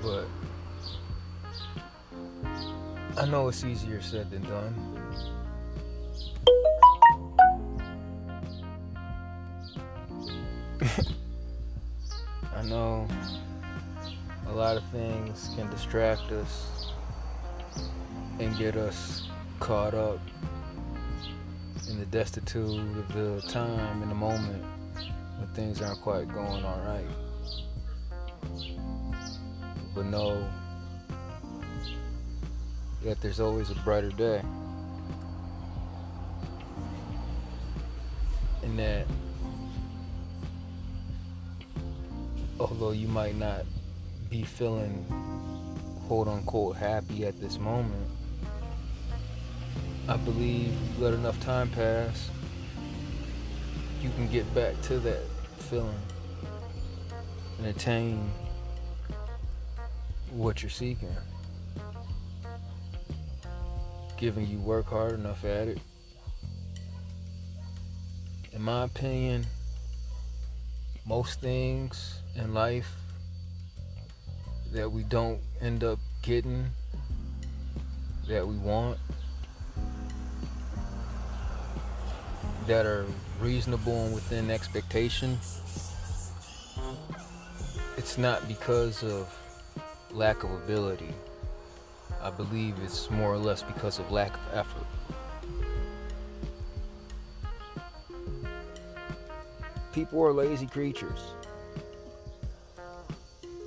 But 0.00 0.28
I 3.18 3.26
know 3.26 3.48
it's 3.48 3.64
easier 3.64 4.00
said 4.00 4.30
than 4.30 4.42
done. 4.42 4.92
Things 14.92 15.50
can 15.56 15.70
distract 15.70 16.30
us 16.32 16.92
and 18.38 18.56
get 18.58 18.76
us 18.76 19.26
caught 19.58 19.94
up 19.94 20.20
in 21.88 21.98
the 21.98 22.04
destitute 22.06 22.78
of 22.98 23.12
the 23.14 23.42
time 23.48 24.02
and 24.02 24.10
the 24.10 24.14
moment 24.14 24.62
when 25.38 25.48
things 25.54 25.80
aren't 25.80 26.00
quite 26.02 26.28
going 26.28 26.62
all 26.62 26.80
right. 26.86 27.06
But 29.94 30.06
know 30.06 30.46
that 33.02 33.20
there's 33.22 33.40
always 33.40 33.70
a 33.70 33.74
brighter 33.76 34.10
day. 34.10 34.42
And 38.62 38.78
that 38.78 39.06
although 42.60 42.92
you 42.92 43.08
might 43.08 43.36
not 43.36 43.64
be 44.32 44.42
feeling 44.42 45.04
quote 46.08 46.26
unquote 46.26 46.74
happy 46.74 47.26
at 47.26 47.38
this 47.38 47.58
moment, 47.58 48.08
I 50.08 50.16
believe 50.16 50.74
let 50.98 51.12
enough 51.12 51.38
time 51.40 51.68
pass, 51.68 52.30
you 54.00 54.08
can 54.16 54.26
get 54.28 54.52
back 54.54 54.80
to 54.82 54.98
that 55.00 55.20
feeling 55.58 55.94
and 57.58 57.66
attain 57.66 58.30
what 60.30 60.62
you're 60.62 60.70
seeking. 60.70 61.14
Given 64.16 64.48
you 64.48 64.58
work 64.60 64.86
hard 64.86 65.12
enough 65.12 65.44
at 65.44 65.68
it. 65.68 65.78
In 68.54 68.62
my 68.62 68.84
opinion, 68.84 69.44
most 71.04 71.42
things 71.42 72.22
in 72.34 72.54
life 72.54 72.96
that 74.72 74.90
we 74.90 75.04
don't 75.04 75.40
end 75.60 75.84
up 75.84 75.98
getting 76.22 76.66
that 78.28 78.46
we 78.46 78.56
want 78.56 78.98
that 82.66 82.86
are 82.86 83.06
reasonable 83.40 84.04
and 84.04 84.14
within 84.14 84.50
expectation 84.50 85.38
it's 88.02 88.18
not 88.18 88.48
because 88.48 89.02
of 89.04 89.32
lack 90.10 90.42
of 90.42 90.50
ability. 90.50 91.14
I 92.20 92.30
believe 92.30 92.74
it's 92.82 93.10
more 93.10 93.32
or 93.32 93.38
less 93.38 93.62
because 93.62 93.98
of 93.98 94.10
lack 94.10 94.34
of 94.34 94.54
effort. 94.54 94.86
People 99.92 100.22
are 100.22 100.32
lazy 100.32 100.66
creatures. 100.66 101.20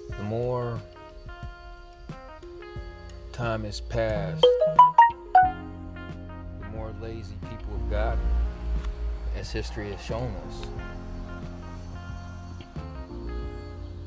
The 0.09 0.23
more 0.23 0.81
time 3.35 3.65
has 3.65 3.81
passed, 3.81 4.41
the 6.61 6.67
more 6.71 6.93
lazy 7.01 7.35
people 7.41 7.77
have 7.77 7.89
gotten, 7.89 8.19
as 9.35 9.51
history 9.51 9.91
has 9.91 10.01
shown 10.01 10.33
us. 10.47 10.67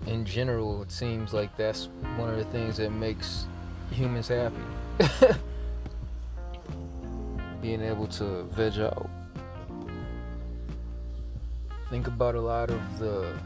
In 0.06 0.24
general, 0.24 0.80
it 0.80 0.90
seems 0.90 1.34
like 1.34 1.54
that's 1.58 1.90
one 2.16 2.30
of 2.30 2.38
the 2.38 2.44
things 2.44 2.78
that 2.78 2.88
makes 2.88 3.44
humans 3.90 4.28
happy. 4.28 4.56
Being 7.60 7.82
able 7.82 8.06
to 8.06 8.44
veg 8.44 8.78
out. 8.78 9.10
Think 11.90 12.06
about 12.06 12.34
a 12.34 12.40
lot 12.40 12.70
of 12.70 12.98
the 12.98 13.38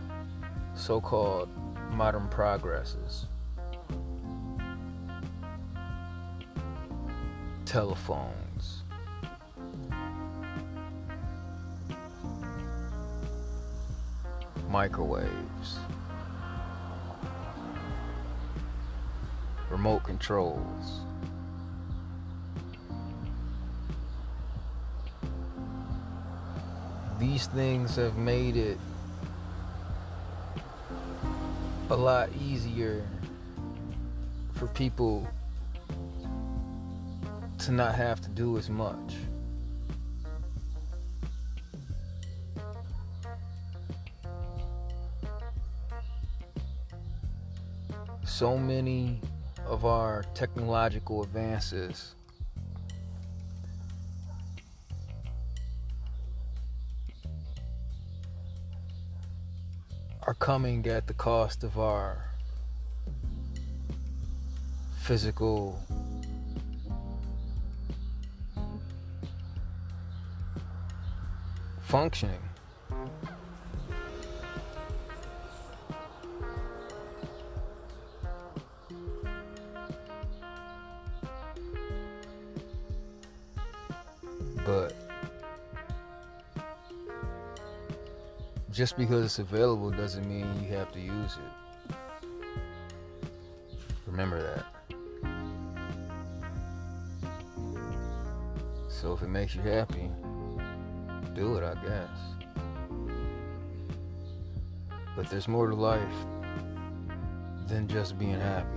so 0.77 1.01
called 1.01 1.49
modern 1.91 2.29
progresses 2.29 3.27
telephones, 7.73 8.83
microwaves, 14.69 15.79
remote 19.71 20.05
controls. 20.05 21.01
These 27.19 27.47
things 27.47 27.97
have 27.97 28.19
made 28.19 28.59
it 28.59 28.77
a 31.89 31.97
lot 31.97 32.29
easier 32.39 33.03
for 34.53 34.67
people 34.67 35.27
to 37.63 37.71
not 37.71 37.95
have 37.95 38.21
to 38.21 38.29
do 38.31 38.59
as 38.59 38.69
much. 38.69 39.15
So 48.25 48.59
many 48.59 49.21
of 49.65 49.85
our 49.85 50.25
technological 50.35 51.23
advances 51.23 52.17
are 60.27 60.35
coming 60.35 60.85
at 60.89 61.07
the 61.07 61.15
cost 61.15 61.63
of 61.63 61.79
our 61.79 62.29
physical 64.99 65.79
functioning. 71.93 72.41
But 84.65 84.95
just 88.71 88.97
because 88.97 89.27
it's 89.27 89.39
available 89.39 89.91
doesn't 89.91 90.27
mean 90.27 90.47
you 90.63 90.75
have 90.75 90.91
to 90.93 90.99
use 90.99 91.37
it. 91.91 91.95
Remember 94.07 94.41
that. 94.41 94.65
So 98.89 99.13
if 99.13 99.21
it 99.21 99.29
makes 99.29 99.55
you 99.55 99.61
happy, 99.61 100.09
do 101.35 101.57
it, 101.57 101.65
I 101.65 101.75
guess. 101.75 102.09
But 105.17 105.29
there's 105.29 105.49
more 105.49 105.69
to 105.69 105.75
life 105.75 106.01
than 107.69 107.89
just 107.89 108.19
being 108.19 108.39
happy. 108.39 108.69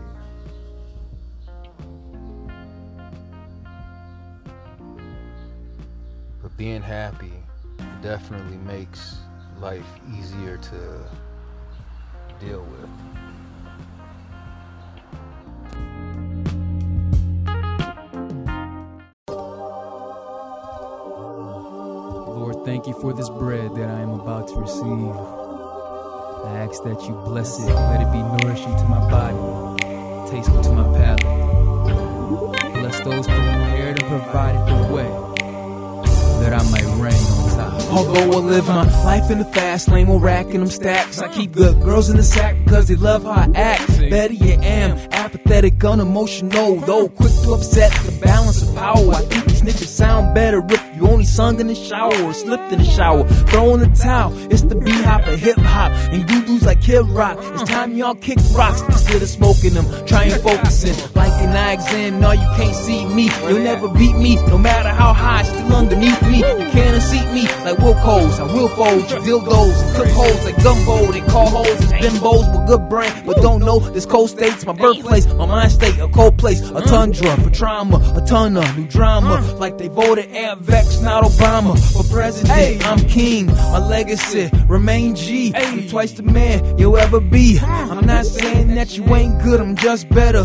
But 6.42 6.56
being 6.58 6.82
happy 6.82 7.34
definitely 8.02 8.58
makes 8.58 9.18
life 9.60 9.88
easier 10.18 10.58
to 10.58 11.10
deal 12.40 12.64
with. 12.64 13.15
Thank 22.86 22.98
you 22.98 23.02
for 23.02 23.14
this 23.14 23.30
bread 23.30 23.74
that 23.74 23.90
I 23.90 24.00
am 24.02 24.12
about 24.12 24.48
to 24.50 24.56
receive. 24.58 24.86
I 26.46 26.68
ask 26.70 26.84
that 26.84 27.02
you 27.08 27.16
bless 27.26 27.58
it, 27.60 27.66
let 27.66 28.00
it 28.00 28.12
be 28.12 28.22
nourishing 28.22 28.78
to 28.78 28.84
my 28.84 29.00
body, 29.10 30.30
tasteful 30.30 30.62
to 30.62 30.72
my 30.72 30.84
palate. 30.96 31.24
Bless 32.76 33.00
those 33.00 33.26
prepared 33.26 34.04
and 34.04 34.08
provided 34.08 34.62
the 34.68 34.94
way, 34.94 35.10
that 36.42 36.54
I 36.54 36.62
might 36.70 36.86
reign 37.02 37.14
on 37.16 37.50
top. 37.58 37.92
Although 37.92 38.38
I 38.38 38.42
live 38.42 38.68
my 38.68 39.04
life 39.04 39.32
in 39.32 39.40
the 39.40 39.46
fast 39.46 39.88
lane, 39.88 40.06
while 40.06 40.20
racking 40.20 40.60
them 40.60 40.70
stacks. 40.70 41.18
I 41.18 41.34
keep 41.34 41.54
good 41.54 41.82
girls 41.82 42.12
in 42.12 42.18
the 42.18 42.24
sack 42.24 42.56
because 42.66 42.88
they 42.88 42.96
love 42.98 43.24
how 43.24 43.32
I 43.32 43.50
act. 43.56 43.98
Better 44.12 44.34
you 44.34 44.60
am, 44.62 45.00
apathetic, 45.26 45.84
unemotional, 45.84 46.76
though 46.82 47.10
quick 47.10 47.32
to 47.44 47.54
upset 47.54 47.92
the 48.06 48.12
balance 48.24 48.62
of 48.62 48.76
power. 48.76 49.14
I 49.14 49.22
think 49.22 49.46
these 49.46 49.64
niggas 49.64 49.88
sound 49.88 50.36
better 50.36 50.64
if 50.70 50.96
you 50.96 51.08
only 51.08 51.26
sung 51.26 51.60
in 51.60 51.66
the 51.66 51.74
shower 51.74 52.16
or 52.24 52.34
slipped 52.34 52.72
in 52.72 52.78
the 52.78 52.86
shower. 52.86 53.28
Throwing 53.50 53.80
the 53.80 53.90
towel, 53.96 54.32
it's 54.52 54.62
the 54.62 54.76
B-hop 54.76 55.26
of 55.26 55.40
hip 55.40 55.58
hop 55.58 55.92
and 56.14 56.30
you 56.30 56.46
dudes 56.46 56.66
like 56.66 56.80
Kid 56.82 57.08
Rock. 57.08 57.38
It's 57.42 57.64
time 57.64 57.96
y'all 57.96 58.14
kick 58.14 58.38
rocks 58.54 58.82
instead 58.82 59.24
of 59.24 59.28
smoking 59.28 59.74
them. 59.74 59.86
Try 60.06 60.26
and 60.26 60.42
focusing 60.44 60.96
like 61.16 61.25
an 61.42 61.56
eye 61.56 61.74
exam. 61.74 62.20
No, 62.20 62.32
you 62.32 62.48
can't 62.56 62.76
see 62.76 63.06
me. 63.06 63.30
You'll 63.48 63.60
never 63.60 63.88
beat 63.88 64.16
me, 64.16 64.36
no 64.48 64.58
matter 64.58 64.90
how 64.90 65.14
high. 65.14 65.44
Still 65.44 65.74
underneath 65.76 66.22
me, 66.24 66.38
you 66.38 66.70
can't 66.72 66.96
unseat 66.96 67.28
me 67.34 67.44
like 67.64 67.78
Wilco's. 67.78 68.40
I 68.40 68.44
will 68.44 68.70
fold 68.70 69.10
you 69.10 69.18
dildos 69.18 69.84
and 69.84 69.96
cook 69.96 70.10
holes 70.10 70.46
like 70.46 70.64
gumbo. 70.64 71.12
They 71.12 71.22
call 71.22 71.48
hoes 71.50 71.68
as 71.70 71.94
bimbos 71.94 72.46
with 72.58 72.68
good 72.68 72.90
brain, 72.90 73.12
but 73.26 73.38
don't 73.42 73.62
know 73.62 73.80
this 73.80 74.06
cold 74.06 74.30
state's 74.30 74.66
my 74.66 74.74
birthplace, 74.74 75.26
my 75.28 75.46
mind 75.46 75.72
state, 75.72 75.98
a 76.00 76.08
cold 76.08 76.38
place, 76.38 76.62
a 76.70 76.82
tundra 76.82 77.36
for 77.38 77.50
trauma, 77.50 77.98
a 78.16 78.26
ton 78.26 78.58
of 78.58 78.78
new 78.78 78.88
drama. 78.88 79.42
Like 79.58 79.78
they 79.78 79.88
voted 79.88 80.30
Air 80.32 80.56
Vex, 80.56 81.02
not 81.02 81.24
Obama. 81.24 81.76
For 81.94 82.04
president, 82.14 82.86
I'm 82.86 83.00
king. 83.08 83.48
My 83.48 83.80
legacy 83.80 84.50
remain 84.68 85.16
G. 85.16 85.54
I'm 85.56 85.88
twice 85.88 86.14
the 86.14 86.24
man 86.24 86.78
you'll 86.78 86.98
ever 86.98 87.20
be. 87.20 87.60
I'm 87.60 88.06
not 88.06 88.26
saying 88.26 88.76
that 88.76 88.98
you 88.98 89.04
ain't 89.16 89.42
good, 89.44 89.60
I'm 89.60 89.76
just 89.76 90.10
better. 90.10 90.44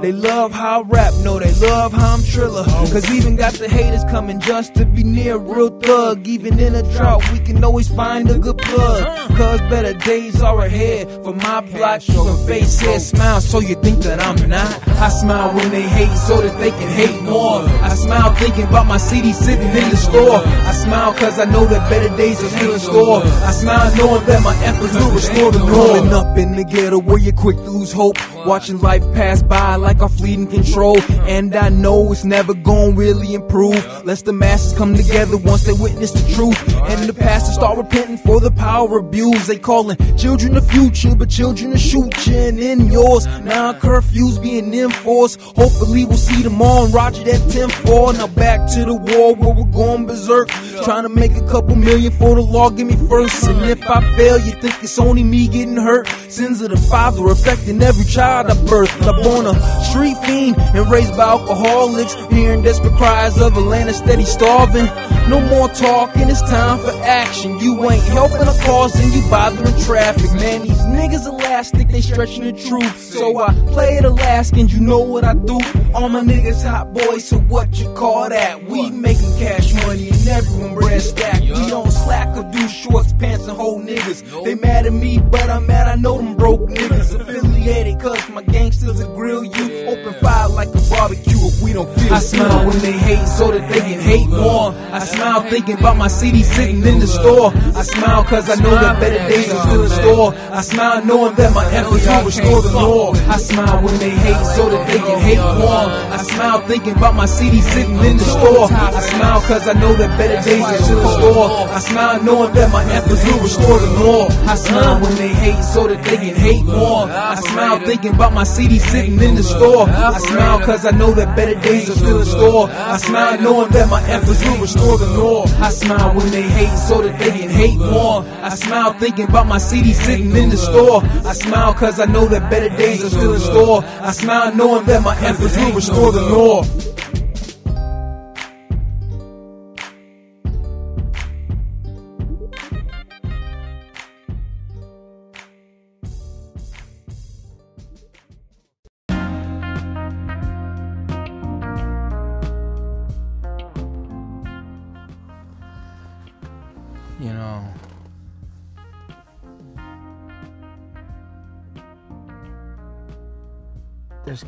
They 0.00 0.12
love 0.12 0.31
how 0.32 0.80
I 0.80 0.82
rap, 0.82 1.14
no, 1.22 1.38
they 1.38 1.52
love 1.66 1.92
how 1.92 2.14
I'm 2.14 2.22
triller. 2.24 2.64
Oh. 2.66 2.88
Cause 2.90 3.10
even 3.10 3.36
got 3.36 3.52
the 3.54 3.68
haters 3.68 4.04
coming 4.04 4.40
just 4.40 4.74
to 4.76 4.86
be 4.86 5.04
near 5.04 5.34
a 5.34 5.38
real 5.38 5.68
thug. 5.80 6.26
Even 6.26 6.58
in 6.58 6.74
a 6.74 6.82
drought, 6.94 7.22
we 7.32 7.38
can 7.38 7.62
always 7.62 7.88
find 7.88 8.30
a 8.30 8.38
good 8.38 8.58
plug. 8.58 9.04
Cause 9.36 9.60
better 9.62 9.92
days 9.92 10.40
are 10.42 10.64
ahead 10.64 11.08
for 11.24 11.34
my 11.34 11.60
block. 11.60 12.08
Your 12.08 12.36
face 12.46 12.80
head 12.80 13.02
smile 13.02 13.40
so 13.40 13.60
you 13.60 13.74
think 13.76 13.98
that 14.04 14.20
I'm 14.20 14.48
not. 14.48 14.88
I 14.88 15.08
smile 15.08 15.54
when 15.54 15.70
they 15.70 15.82
hate 15.82 16.16
so 16.16 16.40
that 16.40 16.58
they 16.58 16.70
can 16.70 16.90
hate 16.96 17.22
more. 17.22 17.60
I 17.82 17.94
smile 17.94 18.34
thinking 18.36 18.64
about 18.64 18.86
my 18.86 18.98
CD 18.98 19.32
sitting 19.32 19.68
in 19.68 19.90
the 19.90 19.96
store. 19.96 20.40
I 20.44 20.72
smile 20.72 21.12
cause 21.14 21.38
I 21.38 21.44
know 21.44 21.66
that 21.66 21.90
better 21.90 22.14
days 22.16 22.42
are 22.42 22.48
still 22.48 22.72
in 22.72 22.80
store. 22.80 23.22
I 23.22 23.52
smile 23.52 23.94
knowing 23.96 24.24
that 24.26 24.42
my 24.42 24.56
efforts 24.64 24.94
will 24.94 25.10
restore 25.12 25.52
the 25.52 25.58
norm. 25.58 25.72
Growing 25.72 26.12
up 26.12 26.38
in 26.38 26.56
the 26.56 26.64
ghetto 26.64 26.98
where 26.98 27.18
you're 27.18 27.32
quick 27.34 27.56
to 27.56 27.70
lose 27.70 27.92
hope. 27.92 28.16
Watching 28.46 28.80
life 28.80 29.02
pass 29.14 29.42
by 29.42 29.76
like 29.76 30.00
our 30.00 30.08
fleeting 30.22 30.46
control. 30.46 31.00
And 31.26 31.54
I 31.56 31.68
know 31.68 32.12
it's 32.12 32.24
never 32.24 32.54
gonna 32.54 32.94
really 32.94 33.34
improve. 33.34 33.82
Lest 34.04 34.24
the 34.24 34.32
masses 34.32 34.72
come 34.78 34.94
together 34.94 35.36
once 35.36 35.64
they 35.64 35.72
witness 35.72 36.12
the 36.12 36.32
truth. 36.34 36.58
And 36.88 37.08
the 37.08 37.14
pastors 37.14 37.54
start 37.54 37.76
repenting 37.76 38.18
for 38.18 38.38
the 38.40 38.52
power 38.52 38.98
abuse. 38.98 39.48
They 39.48 39.58
calling 39.58 39.96
children 40.16 40.54
the 40.54 40.62
future, 40.62 41.14
but 41.16 41.28
children 41.28 41.72
are 41.72 41.78
shooting 41.78 42.58
in 42.58 42.90
yours. 42.90 43.26
Now 43.26 43.72
curfews 43.72 44.40
being 44.40 44.72
enforced. 44.72 45.40
Hopefully 45.40 46.04
we'll 46.04 46.16
see 46.16 46.42
them 46.42 46.62
on 46.62 46.92
Roger 46.92 47.24
that 47.24 47.42
10 47.50 47.68
4. 47.68 48.12
Now 48.12 48.28
back 48.28 48.70
to 48.74 48.84
the 48.84 48.94
war 48.94 49.34
where 49.34 49.54
we're 49.54 49.72
going 49.72 50.06
berserk. 50.06 50.48
Trying 50.84 51.02
to 51.02 51.08
make 51.08 51.32
a 51.32 51.46
couple 51.48 51.74
million 51.74 52.12
for 52.12 52.34
the 52.36 52.42
law, 52.42 52.70
give 52.70 52.86
me 52.86 52.96
first. 53.08 53.42
And 53.48 53.64
if 53.68 53.82
I 53.90 54.00
fail, 54.16 54.38
you 54.38 54.52
think 54.52 54.74
it's 54.82 54.98
only 54.98 55.24
me 55.24 55.48
getting 55.48 55.76
hurt. 55.76 56.06
Sins 56.28 56.60
of 56.60 56.70
the 56.70 56.76
father 56.76 57.26
affecting 57.28 57.82
every 57.82 58.04
child 58.04 58.46
I 58.46 58.54
birthed. 58.70 59.02
I'm 59.08 59.22
born 59.22 59.46
a 59.46 59.54
street 59.84 60.11
fiend 60.14 60.56
and 60.58 60.90
raised 60.90 61.16
by 61.16 61.24
alcoholics. 61.24 62.14
Hearing 62.30 62.62
desperate 62.62 62.94
cries 62.94 63.40
of 63.40 63.56
Atlanta 63.56 63.92
steady 63.92 64.24
starving. 64.24 64.86
No 65.28 65.40
more 65.40 65.68
talking, 65.68 66.28
it's 66.28 66.42
time 66.42 66.78
for 66.78 66.90
action. 67.02 67.58
You 67.60 67.88
ain't 67.90 68.02
helping 68.04 68.42
a 68.42 68.64
cause 68.64 68.94
and 68.98 69.14
you 69.14 69.22
bothering 69.30 69.78
traffic. 69.84 70.30
Man, 70.32 70.62
these 70.62 70.80
niggas 70.80 71.26
elastic, 71.26 71.88
they 71.88 72.00
stretching 72.00 72.44
the 72.44 72.52
truth. 72.52 72.98
So 72.98 73.38
I 73.38 73.52
play 73.68 73.98
it 73.98 74.04
Alaskan, 74.04 74.68
you 74.68 74.80
know 74.80 74.98
what 74.98 75.24
I 75.24 75.34
do. 75.34 75.58
All 75.94 76.08
my 76.08 76.20
niggas 76.20 76.68
hot 76.68 76.92
boys, 76.92 77.24
so 77.24 77.38
what 77.38 77.78
you 77.78 77.92
call 77.94 78.28
that? 78.28 78.64
We 78.64 78.90
making 78.90 79.38
cash 79.38 79.72
money 79.86 80.08
and 80.08 80.28
everyone 80.28 80.74
bread 80.74 81.00
stack. 81.00 81.40
We 81.40 81.68
don't 81.68 81.90
slack 81.90 82.36
or 82.36 82.50
do 82.50 82.68
shorts, 82.68 83.12
pants, 83.12 83.46
and 83.46 83.56
whole 83.56 83.80
niggas. 83.80 84.44
They 84.44 84.54
mad 84.56 84.86
at 84.86 84.92
me, 84.92 85.18
but 85.18 85.48
I'm 85.48 85.66
mad 85.66 85.88
I 85.88 85.94
know 85.94 86.16
them 86.16 86.36
broke 86.36 86.68
niggas 86.68 87.18
affiliated. 87.18 88.00
Cause 88.00 88.28
my 88.30 88.42
gangsters 88.42 88.98
will 88.98 89.14
grill 89.14 89.44
you. 89.44 89.88
Open 90.02 90.14
fire 90.14 90.48
like 90.48 90.66
a 90.74 90.82
barbecue 90.90 91.38
if 91.46 91.62
we 91.62 91.72
don't 91.72 91.86
feel 91.94 92.12
I 92.12 92.18
smile 92.18 92.66
when 92.66 92.76
they 92.80 92.90
hate 92.90 93.24
so 93.24 93.52
that 93.52 93.70
they 93.70 93.78
can 93.78 94.00
hate 94.00 94.28
more. 94.28 94.74
I 94.90 94.98
smile 94.98 95.42
thinking 95.42 95.78
about 95.78 95.96
my 95.96 96.08
CD 96.08 96.42
sitting 96.42 96.82
in 96.82 96.98
the 96.98 97.06
store. 97.06 97.52
I 97.54 97.82
smile 97.82 98.24
cause 98.24 98.50
I 98.50 98.56
know 98.56 98.74
that 98.74 98.98
better 98.98 99.22
days 99.30 99.48
are 99.54 99.62
still 99.62 99.84
in 99.84 99.90
store. 99.90 100.34
I 100.50 100.60
smile 100.62 101.04
knowing 101.04 101.36
that 101.36 101.54
my 101.54 101.64
efforts 101.70 102.04
will 102.04 102.24
restore 102.24 102.62
the 102.62 102.72
law. 102.72 103.14
I 103.30 103.38
smile 103.38 103.78
when 103.84 103.96
they 103.98 104.10
hate 104.10 104.44
so 104.58 104.70
that 104.70 104.88
they 104.90 104.98
can 104.98 105.20
hate 105.22 105.38
more. 105.38 105.86
I 106.10 106.18
smile 106.18 106.66
thinking 106.66 106.96
about 106.96 107.14
my 107.14 107.26
CD 107.26 107.60
sitting 107.60 107.94
in 108.02 108.16
the 108.16 108.24
store. 108.24 108.66
I 108.72 109.00
smile 109.06 109.40
cause 109.42 109.68
I 109.68 109.74
know 109.74 109.94
that 109.94 110.18
better 110.18 110.42
days 110.42 110.66
are 110.66 110.82
still 110.82 110.98
in 110.98 111.12
store. 111.22 111.46
I 111.70 111.78
smile 111.78 112.22
knowing 112.24 112.52
that 112.54 112.72
my 112.72 112.82
efforts 112.90 113.22
will 113.22 113.38
restore 113.38 113.78
the 113.78 113.90
law. 114.02 114.26
I 114.50 114.56
smile 114.56 115.00
when 115.00 115.14
they 115.14 115.28
hate 115.30 115.62
so 115.62 115.86
that 115.86 116.02
they 116.02 116.16
can 116.16 116.34
hate 116.34 116.64
more. 116.64 117.06
I 117.06 117.36
smile 117.36 117.78
thinking 117.86 118.14
about 118.14 118.32
my 118.32 118.42
CD 118.42 118.80
sitting 118.80 119.22
in 119.22 119.36
the 119.36 119.44
store. 119.44 119.91
I 119.92 120.18
smile 120.18 120.60
cause 120.60 120.86
I 120.86 120.90
know 120.92 121.12
that 121.12 121.36
better 121.36 121.58
days 121.60 121.90
are 121.90 121.94
still 121.94 122.20
in 122.20 122.26
store. 122.26 122.68
I 122.70 122.96
smile 122.96 123.40
knowing 123.40 123.70
that 123.72 123.88
my 123.88 124.02
efforts 124.08 124.42
will 124.44 124.58
restore 124.58 124.98
the 124.98 125.06
law. 125.18 125.44
I 125.60 125.70
smile 125.70 126.14
when 126.14 126.30
they 126.30 126.42
hate 126.42 126.76
so 126.76 127.02
that 127.02 127.18
they 127.18 127.30
can 127.30 127.50
hate 127.50 127.78
more. 127.78 128.24
I 128.42 128.54
smile 128.54 128.92
thinking 128.94 129.28
about 129.28 129.46
my 129.46 129.58
CD 129.58 129.92
sitting 129.92 130.34
in 130.36 130.50
the 130.50 130.56
store. 130.56 131.02
I 131.24 131.32
smile 131.32 131.74
cause 131.74 132.00
I 132.00 132.06
know 132.06 132.26
that 132.26 132.50
better 132.50 132.74
days 132.76 133.04
are 133.04 133.10
still 133.10 133.34
in 133.34 133.40
store. 133.40 133.84
I 133.84 134.12
smile 134.12 134.54
knowing 134.54 134.84
that 134.86 135.02
my 135.02 135.18
efforts 135.20 135.56
will 135.56 135.72
restore 135.72 136.12
the 136.12 136.22
law. 136.22 136.91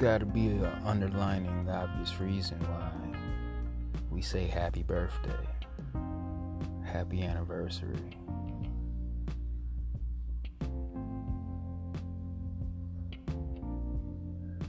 Got 0.05 0.19
to 0.19 0.27
be 0.27 0.61
underlining 0.85 1.65
the 1.65 1.73
obvious 1.73 2.21
reason 2.21 2.59
why 2.61 2.91
we 4.11 4.21
say 4.21 4.47
happy 4.47 4.83
birthday, 4.83 5.33
happy 6.85 7.23
anniversary. 7.23 8.19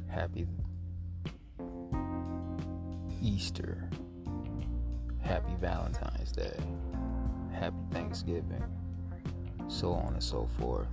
Happy 0.08 0.48
Easter, 3.22 3.90
happy 5.20 5.54
Valentine's 5.60 6.32
Day, 6.32 6.58
happy 7.52 7.76
Thanksgiving, 7.92 8.64
so 9.68 9.92
on 9.92 10.14
and 10.14 10.24
so 10.24 10.48
forth. 10.58 10.88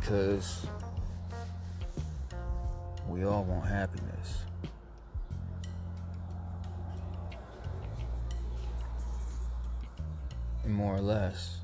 Because 0.00 0.66
we 3.06 3.24
all 3.24 3.44
want 3.44 3.66
happiness. 3.66 4.44
And 10.64 10.74
more 10.74 10.96
or 10.96 11.00
less, 11.00 11.58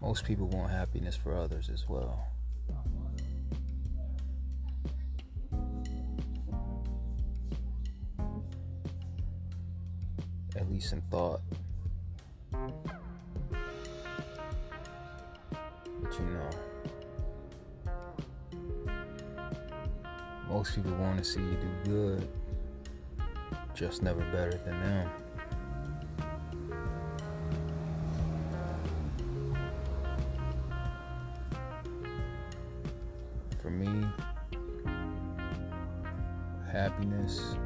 most 0.00 0.24
people 0.24 0.48
want 0.48 0.70
happiness 0.70 1.14
for 1.14 1.36
others 1.36 1.68
as 1.68 1.88
well. 1.88 2.26
At 10.56 10.70
least 10.70 10.92
in 10.92 11.02
thought. 11.02 11.40
See 21.28 21.40
you 21.40 21.58
do 21.84 21.90
good, 21.90 22.28
just 23.74 24.02
never 24.02 24.20
better 24.32 24.58
than 24.64 24.80
them. 24.80 25.10
For 33.60 33.68
me, 33.68 34.06
happiness 36.72 37.56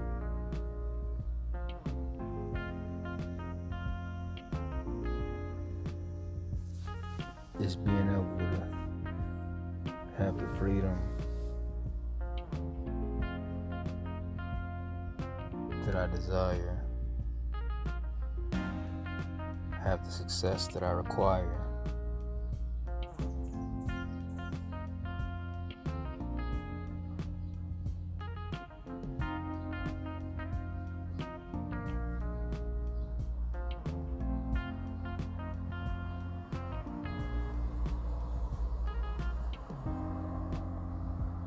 success 20.43 20.67
that 20.75 20.83
I 20.83 20.91
require. 20.91 21.59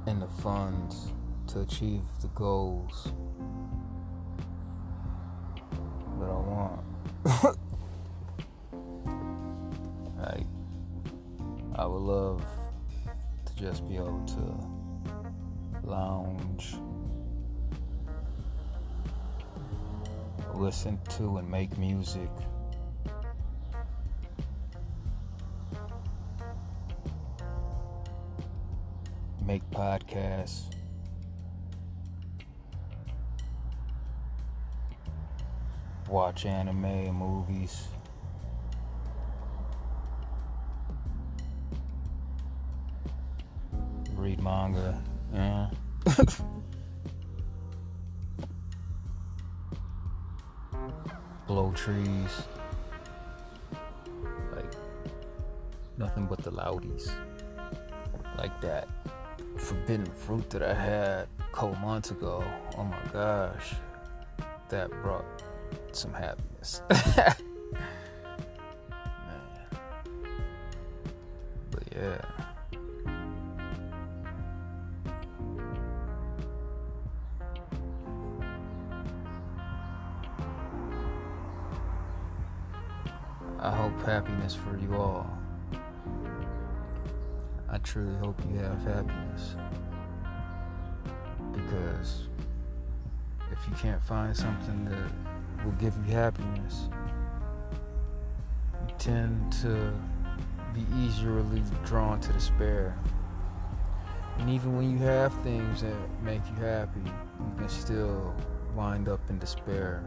and 0.07 0.21
the 0.21 0.27
funds 0.27 1.11
to 1.47 1.61
achieve 1.61 2.03
the 2.21 2.27
goals 2.29 3.11
listen 20.55 20.99
to, 21.17 21.37
and 21.37 21.49
make 21.49 21.77
music. 21.77 22.29
make 29.45 29.69
podcasts. 29.69 30.63
Watch 36.09 36.45
anime 36.45 36.85
and 36.85 37.15
movies. 37.15 37.87
Read 44.15 44.41
manga. 44.41 45.01
Yeah. 45.33 45.69
Like 54.55 54.71
nothing 55.97 56.25
but 56.25 56.39
the 56.39 56.51
loudies. 56.51 57.11
Like 58.37 58.59
that 58.61 58.87
forbidden 59.57 60.05
fruit 60.05 60.49
that 60.49 60.63
I 60.63 60.73
had 60.73 61.27
a 61.39 61.53
couple 61.53 61.75
months 61.75 62.11
ago. 62.11 62.43
Oh 62.77 62.83
my 62.83 62.99
gosh, 63.11 63.73
that 64.69 64.89
brought 65.01 65.25
some 65.91 66.13
happiness. 66.13 66.81
truly 87.85 88.15
hope 88.15 88.41
you 88.51 88.57
have 88.57 88.81
happiness. 88.83 89.55
Because 91.53 92.27
if 93.51 93.59
you 93.69 93.75
can't 93.75 94.01
find 94.01 94.35
something 94.35 94.85
that 94.85 95.63
will 95.63 95.71
give 95.73 95.93
you 96.05 96.13
happiness, 96.13 96.89
you 98.87 98.95
tend 98.97 99.51
to 99.61 99.93
be 100.73 100.83
easily 100.97 101.61
drawn 101.85 102.19
to 102.21 102.33
despair. 102.33 102.97
And 104.39 104.49
even 104.49 104.75
when 104.75 104.91
you 104.91 104.97
have 105.05 105.31
things 105.43 105.81
that 105.81 105.95
make 106.23 106.41
you 106.49 106.65
happy, 106.65 106.99
you 107.05 107.53
can 107.57 107.69
still 107.69 108.35
wind 108.75 109.07
up 109.07 109.21
in 109.29 109.37
despair. 109.37 110.03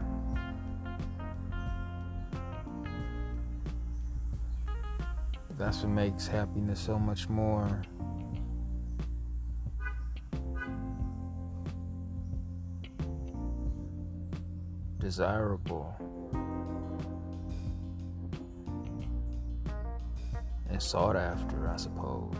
That's 5.59 5.81
what 5.83 5.89
makes 5.89 6.25
happiness 6.25 6.79
so 6.79 6.97
much 6.97 7.27
more 7.27 7.81
desirable 14.99 15.93
and 20.69 20.81
sought 20.81 21.17
after, 21.17 21.67
I 21.67 21.75
suppose. 21.75 22.35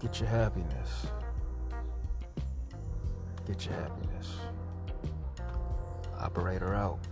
Get 0.00 0.20
your 0.20 0.28
happiness. 0.28 1.06
Get 3.48 3.66
your 3.66 3.74
happiness. 3.74 4.09
Operator 6.30 6.74
out. 6.74 7.09